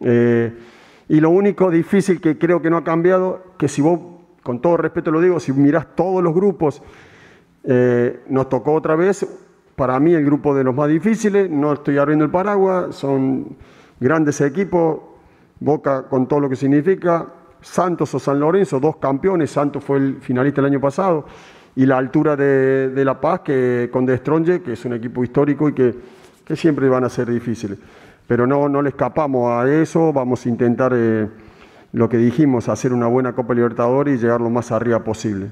Y 0.00 1.20
lo 1.20 1.30
único 1.30 1.70
difícil 1.70 2.20
que 2.20 2.38
creo 2.38 2.60
que 2.60 2.70
no 2.70 2.76
ha 2.76 2.84
cambiado, 2.84 3.42
que 3.58 3.68
si 3.68 3.80
vos, 3.80 4.00
con 4.42 4.60
todo 4.60 4.76
respeto 4.76 5.10
lo 5.10 5.20
digo, 5.20 5.40
si 5.40 5.52
mirás 5.52 5.94
todos 5.94 6.22
los 6.22 6.34
grupos, 6.34 6.82
eh, 7.64 8.20
nos 8.28 8.48
tocó 8.48 8.72
otra 8.72 8.96
vez, 8.96 9.26
para 9.76 9.98
mí 10.00 10.14
el 10.14 10.24
grupo 10.24 10.54
de 10.54 10.64
los 10.64 10.74
más 10.74 10.88
difíciles, 10.88 11.48
no 11.50 11.72
estoy 11.72 11.98
abriendo 11.98 12.24
el 12.24 12.30
paraguas, 12.30 12.94
son 12.94 13.56
grandes 14.00 14.40
equipos, 14.40 15.00
Boca 15.60 16.08
con 16.08 16.26
todo 16.26 16.40
lo 16.40 16.48
que 16.48 16.56
significa, 16.56 17.26
Santos 17.60 18.12
o 18.14 18.18
San 18.18 18.40
Lorenzo, 18.40 18.80
dos 18.80 18.96
campeones, 18.96 19.52
Santos 19.52 19.84
fue 19.84 19.98
el 19.98 20.16
finalista 20.20 20.60
el 20.60 20.66
año 20.66 20.80
pasado, 20.80 21.24
y 21.76 21.86
la 21.86 21.98
altura 21.98 22.34
de, 22.34 23.04
La 23.04 23.20
Paz 23.20 23.40
que 23.40 23.88
con 23.92 24.04
De 24.04 24.16
Stronge, 24.18 24.60
que 24.60 24.72
es 24.72 24.84
un 24.84 24.94
equipo 24.94 25.22
histórico 25.22 25.68
y 25.68 25.72
que, 25.72 26.22
siempre 26.56 26.86
van 26.86 27.04
a 27.04 27.08
ser 27.08 27.30
difíciles. 27.30 27.78
Pero 28.26 28.46
no, 28.46 28.68
no 28.68 28.82
le 28.82 28.90
escapamos 28.90 29.50
a 29.50 29.66
eso, 29.72 30.12
vamos 30.12 30.44
a 30.44 30.48
intentar 30.50 30.92
eh, 30.94 31.26
lo 31.92 32.10
que 32.10 32.18
dijimos, 32.18 32.68
hacer 32.68 32.92
una 32.92 33.06
buena 33.06 33.32
Copa 33.32 33.54
Libertadores 33.54 34.18
y 34.18 34.22
llegar 34.22 34.40
lo 34.40 34.50
más 34.50 34.70
arriba 34.70 35.02
posible. 35.02 35.50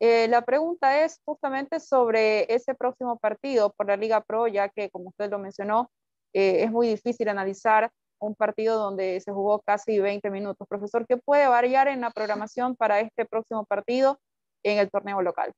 Eh, 0.00 0.28
la 0.28 0.42
pregunta 0.42 1.04
es 1.04 1.20
justamente 1.24 1.80
sobre 1.80 2.52
ese 2.52 2.74
próximo 2.74 3.18
partido 3.18 3.72
por 3.76 3.86
la 3.86 3.96
Liga 3.96 4.20
Pro, 4.22 4.48
ya 4.48 4.68
que 4.68 4.90
como 4.90 5.10
usted 5.10 5.30
lo 5.30 5.38
mencionó, 5.38 5.90
eh, 6.32 6.64
es 6.64 6.70
muy 6.70 6.88
difícil 6.88 7.28
analizar 7.28 7.90
un 8.18 8.34
partido 8.34 8.78
donde 8.78 9.20
se 9.20 9.32
jugó 9.32 9.60
casi 9.60 10.00
20 10.00 10.30
minutos. 10.30 10.66
Profesor, 10.68 11.06
¿qué 11.06 11.16
puede 11.16 11.46
variar 11.46 11.88
en 11.88 12.00
la 12.00 12.10
programación 12.10 12.74
para 12.76 13.00
este 13.00 13.24
próximo 13.24 13.64
partido 13.64 14.18
en 14.64 14.78
el 14.78 14.90
torneo 14.90 15.22
local? 15.22 15.52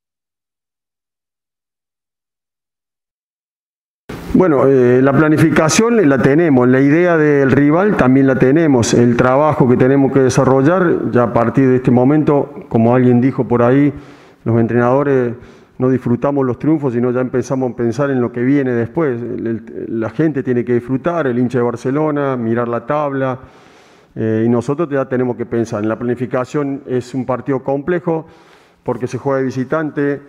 Bueno, 4.35 4.67
eh, 4.69 5.01
la 5.01 5.15
planificación 5.15 6.07
la 6.07 6.19
tenemos, 6.19 6.69
la 6.69 6.81
idea 6.81 7.17
del 7.17 7.51
rival 7.51 7.97
también 7.97 8.27
la 8.27 8.39
tenemos, 8.39 8.93
el 8.93 9.17
trabajo 9.17 9.67
que 9.67 9.79
tenemos 9.79 10.13
que 10.13 10.21
desarrollar, 10.21 11.11
ya 11.11 11.23
a 11.23 11.33
partir 11.33 11.69
de 11.69 11.77
este 11.77 11.91
momento, 11.91 12.53
como 12.69 12.95
alguien 12.95 13.23
dijo 13.23 13.45
por 13.45 13.63
ahí, 13.63 13.95
los 14.47 14.61
entrenadores 14.61 15.35
no 15.79 15.91
disfrutamos 15.91 16.47
los 16.47 16.57
triunfos, 16.57 16.93
sino 16.93 17.11
ya 17.11 17.21
empezamos 17.21 17.73
a 17.73 17.77
pensar 17.77 18.11
en 18.11 18.21
lo 18.21 18.31
que 18.31 18.43
viene 18.43 18.71
después. 18.71 19.21
la 19.89 20.09
gente 20.11 20.45
tiene 20.45 20.65
que 20.65 20.75
disfrutar, 20.75 21.27
el 21.27 21.37
hincha 21.37 21.59
de 21.59 21.65
Barcelona, 21.65 22.37
mirar 22.37 22.69
la 22.69 22.87
tabla, 22.87 23.41
eh, 24.15 24.45
y 24.47 24.49
nosotros 24.49 24.89
ya 24.89 25.05
tenemos 25.07 25.37
que 25.37 25.47
pensar. 25.47 25.83
En 25.83 25.89
la 25.89 25.99
planificación 25.99 26.83
es 26.87 27.13
un 27.13 27.27
partido 27.27 27.65
complejo, 27.65 28.25
porque 28.85 29.09
se 29.09 29.19
juega 29.19 29.41
de 29.41 29.47
visitante 29.47 30.23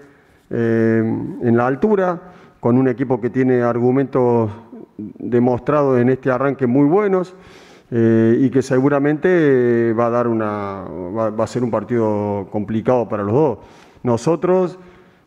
eh, 0.50 0.98
en 1.44 1.56
la 1.56 1.68
altura, 1.68 2.20
con 2.60 2.76
un 2.76 2.88
equipo 2.88 3.22
que 3.22 3.30
tiene 3.30 3.62
argumentos 3.62 4.50
demostrados 4.98 6.00
en 6.00 6.10
este 6.10 6.32
arranque 6.32 6.66
muy 6.66 6.88
buenos 6.88 7.36
eh, 7.92 8.36
y 8.42 8.50
que 8.50 8.64
seguramente 8.64 9.94
va 9.94 10.08
a 10.08 11.48
ser 11.48 11.64
un 11.64 11.70
partido 11.70 12.48
complicado 12.50 13.08
para 13.08 13.22
los 13.22 13.34
dos. 13.34 13.58
Nosotros 14.04 14.78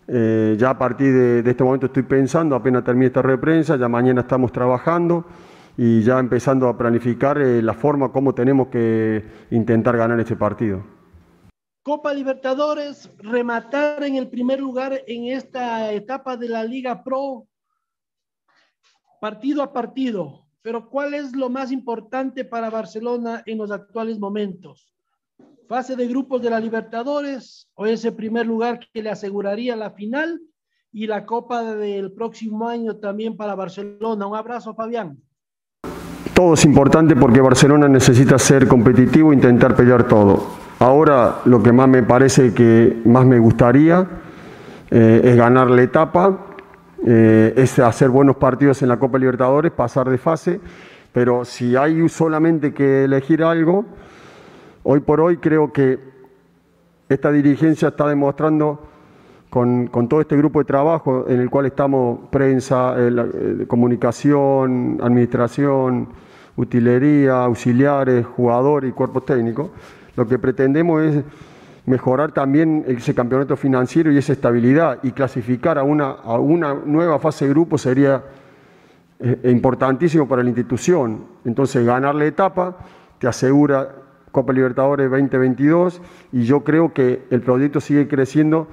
eh, 0.09 0.56
ya 0.59 0.70
a 0.70 0.78
partir 0.78 1.12
de, 1.42 1.50
este 1.50 1.62
momento 1.62 1.87
estoy 1.87 2.02
pensando, 2.02 2.56
apenas 2.56 2.85
termine 2.85 3.06
esta 3.06 3.22
reprensa, 3.22 3.76
ya 3.76 3.88
mañana 3.88 4.22
estamos 4.22 4.52
trabajando 4.52 5.24
y 5.76 6.02
ya 6.02 6.18
empezando 6.18 6.68
a 6.68 6.76
planificar 6.76 7.38
la 7.38 7.74
forma 7.74 8.11
como 8.11 8.35
tenemos 8.35 8.68
que 8.68 9.24
intentar 9.50 9.96
ganar 9.96 10.18
este 10.18 10.37
partido. 10.37 10.83
Copa 11.83 12.12
Libertadores, 12.12 13.11
rematar 13.18 14.02
en 14.04 14.16
el 14.16 14.28
primer 14.28 14.61
lugar 14.61 15.00
en 15.06 15.28
esta 15.28 15.92
etapa 15.92 16.37
de 16.37 16.48
la 16.48 16.64
Liga 16.64 17.02
Pro, 17.02 17.46
partido 19.20 19.62
a 19.62 19.72
partido. 19.72 20.46
Pero 20.62 20.90
¿cuál 20.90 21.14
es 21.14 21.35
lo 21.35 21.48
más 21.48 21.72
importante 21.72 22.44
para 22.44 22.68
Barcelona 22.68 23.42
en 23.46 23.59
los 23.59 23.70
actuales 23.70 24.18
momentos? 24.18 24.92
¿Fase 25.70 25.94
de 25.94 26.09
grupos 26.09 26.42
de 26.42 26.50
la 26.50 26.59
Libertadores 26.59 27.68
o 27.74 27.87
ese 27.87 28.11
primer 28.11 28.44
lugar 28.44 28.80
que 28.92 29.04
le 29.04 29.09
aseguraría 29.09 29.76
la 29.76 29.92
final 29.92 30.40
y 30.90 31.06
la 31.06 31.24
Copa 31.24 31.62
del 31.62 32.11
próximo 32.11 32.68
año 32.68 32.96
también 32.96 33.37
para 33.37 33.54
Barcelona? 33.54 34.26
Un 34.26 34.35
abrazo, 34.35 34.74
Fabián. 34.74 35.18
Todo 36.35 36.54
es 36.54 36.64
importante 36.64 37.14
porque 37.14 37.40
Barcelona 37.40 37.87
necesita 37.87 38.37
ser 38.37 38.66
competitivo 38.66 39.30
e 39.30 39.37
intentar 39.37 39.76
pelear 39.76 40.09
todo. 40.09 40.44
Ahora 40.80 41.37
lo 41.44 41.62
que 41.62 41.70
más 41.70 41.88
me 41.88 42.02
parece 42.02 42.52
que 42.52 43.00
más 43.04 43.24
me 43.24 43.38
gustaría 43.38 44.09
eh, 44.90 45.20
es 45.22 45.37
ganar 45.37 45.70
la 45.70 45.83
etapa, 45.83 46.46
eh, 47.06 47.54
es 47.56 47.78
hacer 47.78 48.09
buenos 48.09 48.35
partidos 48.35 48.83
en 48.83 48.88
la 48.88 48.98
Copa 48.98 49.20
Libertadores, 49.20 49.70
pasar 49.70 50.11
de 50.11 50.18
fase, 50.18 50.61
pero 51.12 51.44
si 51.44 51.76
hay 51.76 52.09
solamente 52.09 52.74
que 52.74 53.04
elegir 53.04 53.44
algo, 53.44 53.87
hoy 54.82 55.00
por 55.00 55.20
hoy 55.20 55.38
creo 55.38 55.72
que 55.72 55.98
esta 57.08 57.32
dirigencia 57.32 57.88
está 57.88 58.06
demostrando 58.06 58.86
con, 59.50 59.88
todo 60.08 60.20
este 60.20 60.36
grupo 60.36 60.60
de 60.60 60.64
trabajo 60.64 61.26
en 61.28 61.40
el 61.40 61.50
cual 61.50 61.66
estamos 61.66 62.20
prensa, 62.30 62.94
eh, 62.96 63.64
comunicación, 63.66 64.98
administración, 65.02 66.08
utilería, 66.56 67.44
auxiliares, 67.44 68.24
jugadores 68.24 68.90
y 68.90 68.92
cuerpo 68.92 69.22
técnico, 69.22 69.70
lo 70.16 70.26
que 70.26 70.38
pretendemos 70.38 71.02
es 71.02 71.24
mejorar 71.86 72.32
también 72.32 72.84
ese 72.86 73.14
campeonato 73.14 73.56
financiero 73.56 74.12
y 74.12 74.18
esa 74.18 74.32
estabilidad 74.32 75.00
y 75.02 75.10
clasificar 75.10 75.78
a 75.78 75.82
una, 75.82 76.10
a 76.10 76.38
una 76.38 76.74
nueva 76.74 77.18
fase 77.18 77.46
de 77.46 77.50
grupo 77.50 77.76
sería 77.78 78.22
eh, 79.18 79.50
importantísimo 79.50 80.28
para 80.28 80.42
la 80.42 80.48
institución. 80.50 81.24
Entonces, 81.44 81.84
ganar 81.84 82.14
la 82.14 82.26
etapa 82.26 82.76
te 83.18 83.26
asegura 83.26 83.99
Copa 84.30 84.52
Libertadores 84.52 85.10
2022 85.10 86.00
y 86.32 86.44
yo 86.44 86.64
creo 86.64 86.92
que 86.92 87.24
el 87.30 87.40
proyecto 87.40 87.80
sigue 87.80 88.08
creciendo, 88.08 88.68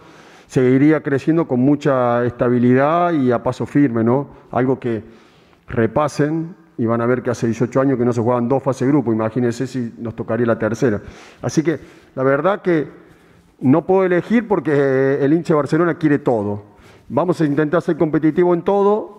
seguiría 0.48 1.02
creciendo 1.02 1.48
con 1.48 1.60
mucha 1.60 2.26
estabilidad 2.26 3.14
y 3.14 3.32
a 3.32 3.44
paso 3.44 3.66
firme, 3.66 4.04
¿no? 4.04 4.30
Algo 4.52 4.80
que 4.80 5.04
repasen 5.68 6.56
y 6.78 6.86
van 6.86 7.02
a 7.02 7.06
ver 7.06 7.24
que 7.24 7.32
hace 7.32 7.48
18 7.48 7.82
años 7.82 7.98
que 7.98 8.06
no 8.06 8.14
se 8.14 8.22
juegan 8.22 8.48
dos 8.48 8.62
fases 8.62 8.88
de 8.88 8.92
grupo, 8.92 9.12
imagínense 9.12 9.66
si 9.66 9.94
nos 9.98 10.16
tocaría 10.16 10.46
la 10.46 10.60
tercera. 10.60 11.02
Así 11.42 11.64
que 11.64 11.80
la 12.16 12.24
verdad 12.24 12.62
que 12.62 12.88
no 13.60 13.86
puedo 13.86 14.06
elegir 14.06 14.48
porque 14.48 15.18
el 15.20 15.34
hincha 15.34 15.54
de 15.54 15.58
Barcelona 15.58 15.96
quiere 15.96 16.20
todo. 16.20 16.64
Vamos 17.10 17.42
a 17.42 17.46
intentar 17.46 17.82
ser 17.82 17.98
competitivo 17.98 18.54
en 18.54 18.62
todo, 18.62 19.17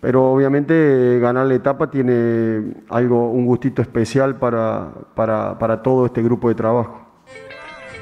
pero 0.00 0.32
obviamente 0.32 1.18
ganar 1.20 1.46
la 1.46 1.54
etapa 1.54 1.90
tiene 1.90 2.74
algo, 2.88 3.30
un 3.30 3.46
gustito 3.46 3.82
especial 3.82 4.36
para, 4.38 4.92
para, 5.14 5.58
para 5.58 5.82
todo 5.82 6.06
este 6.06 6.22
grupo 6.22 6.48
de 6.48 6.54
trabajo. 6.54 7.10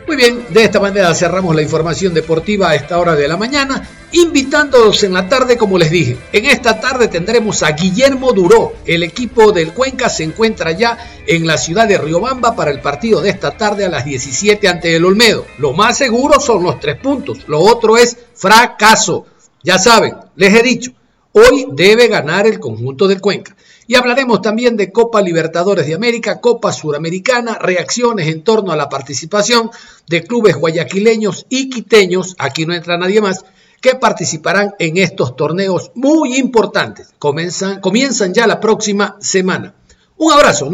Muy 0.09 0.17
bien, 0.17 0.47
de 0.49 0.65
esta 0.65 0.81
manera 0.81 1.15
cerramos 1.15 1.55
la 1.55 1.61
información 1.61 2.15
deportiva 2.15 2.71
a 2.71 2.75
esta 2.75 2.99
hora 2.99 3.15
de 3.15 3.29
la 3.29 3.37
mañana, 3.37 3.87
invitándolos 4.13 5.03
en 5.03 5.13
la 5.13 5.29
tarde, 5.29 5.59
como 5.59 5.77
les 5.77 5.91
dije. 5.91 6.17
En 6.33 6.47
esta 6.47 6.81
tarde 6.81 7.09
tendremos 7.09 7.63
a 7.63 7.73
Guillermo 7.73 8.33
Duró. 8.33 8.73
El 8.87 9.03
equipo 9.03 9.53
del 9.53 9.75
Cuenca 9.75 10.09
se 10.09 10.25
encuentra 10.25 10.73
ya 10.73 10.97
en 11.27 11.47
la 11.47 11.59
ciudad 11.59 11.87
de 11.87 11.99
Riobamba 11.99 12.57
para 12.57 12.71
el 12.71 12.81
partido 12.81 13.21
de 13.21 13.29
esta 13.29 13.51
tarde 13.51 13.85
a 13.85 13.91
las 13.91 14.07
17 14.07 14.67
ante 14.67 14.97
el 14.97 15.05
Olmedo. 15.05 15.45
Lo 15.59 15.75
más 15.75 15.99
seguro 15.99 16.41
son 16.41 16.63
los 16.63 16.81
tres 16.81 16.97
puntos, 16.97 17.47
lo 17.47 17.61
otro 17.61 17.99
es 17.99 18.17
fracaso. 18.35 19.27
Ya 19.63 19.79
saben, 19.79 20.15
les 20.37 20.55
he 20.55 20.63
dicho, 20.63 20.93
hoy 21.33 21.67
debe 21.73 22.09
ganar 22.09 22.47
el 22.47 22.59
conjunto 22.59 23.09
del 23.09 23.21
Cuenca. 23.21 23.57
Y 23.87 23.95
hablaremos 23.95 24.43
también 24.43 24.77
de 24.77 24.93
Copa 24.93 25.23
Libertadores 25.23 25.87
de 25.87 25.95
América, 25.95 26.41
Copa 26.41 26.73
Suramericana, 26.73 27.59
reacciones 27.59 28.29
en 28.29 28.43
torno 28.43 28.71
a 28.71 28.77
la 28.77 28.89
participación 28.89 29.71
de 30.07 30.25
clubes 30.25 30.57
guayaquileños 30.57 31.47
y 31.49 31.71
quiteños, 31.71 32.37
aquí 32.39 32.67
no 32.67 32.75
entra 32.75 32.99
nadie 32.99 33.23
más, 33.23 33.45
que 33.81 33.95
participarán 33.95 34.75
en 34.79 34.99
estos 34.99 35.37
torneos 35.37 35.91
muy 35.95 36.37
importantes. 36.37 37.15
Comienzan, 37.19 37.81
comienzan 37.81 38.35
ya 38.35 38.47
la 38.47 38.61
próxima 38.61 39.17
semana. 39.21 39.75
Un 40.17 40.33
abrazo. 40.33 40.67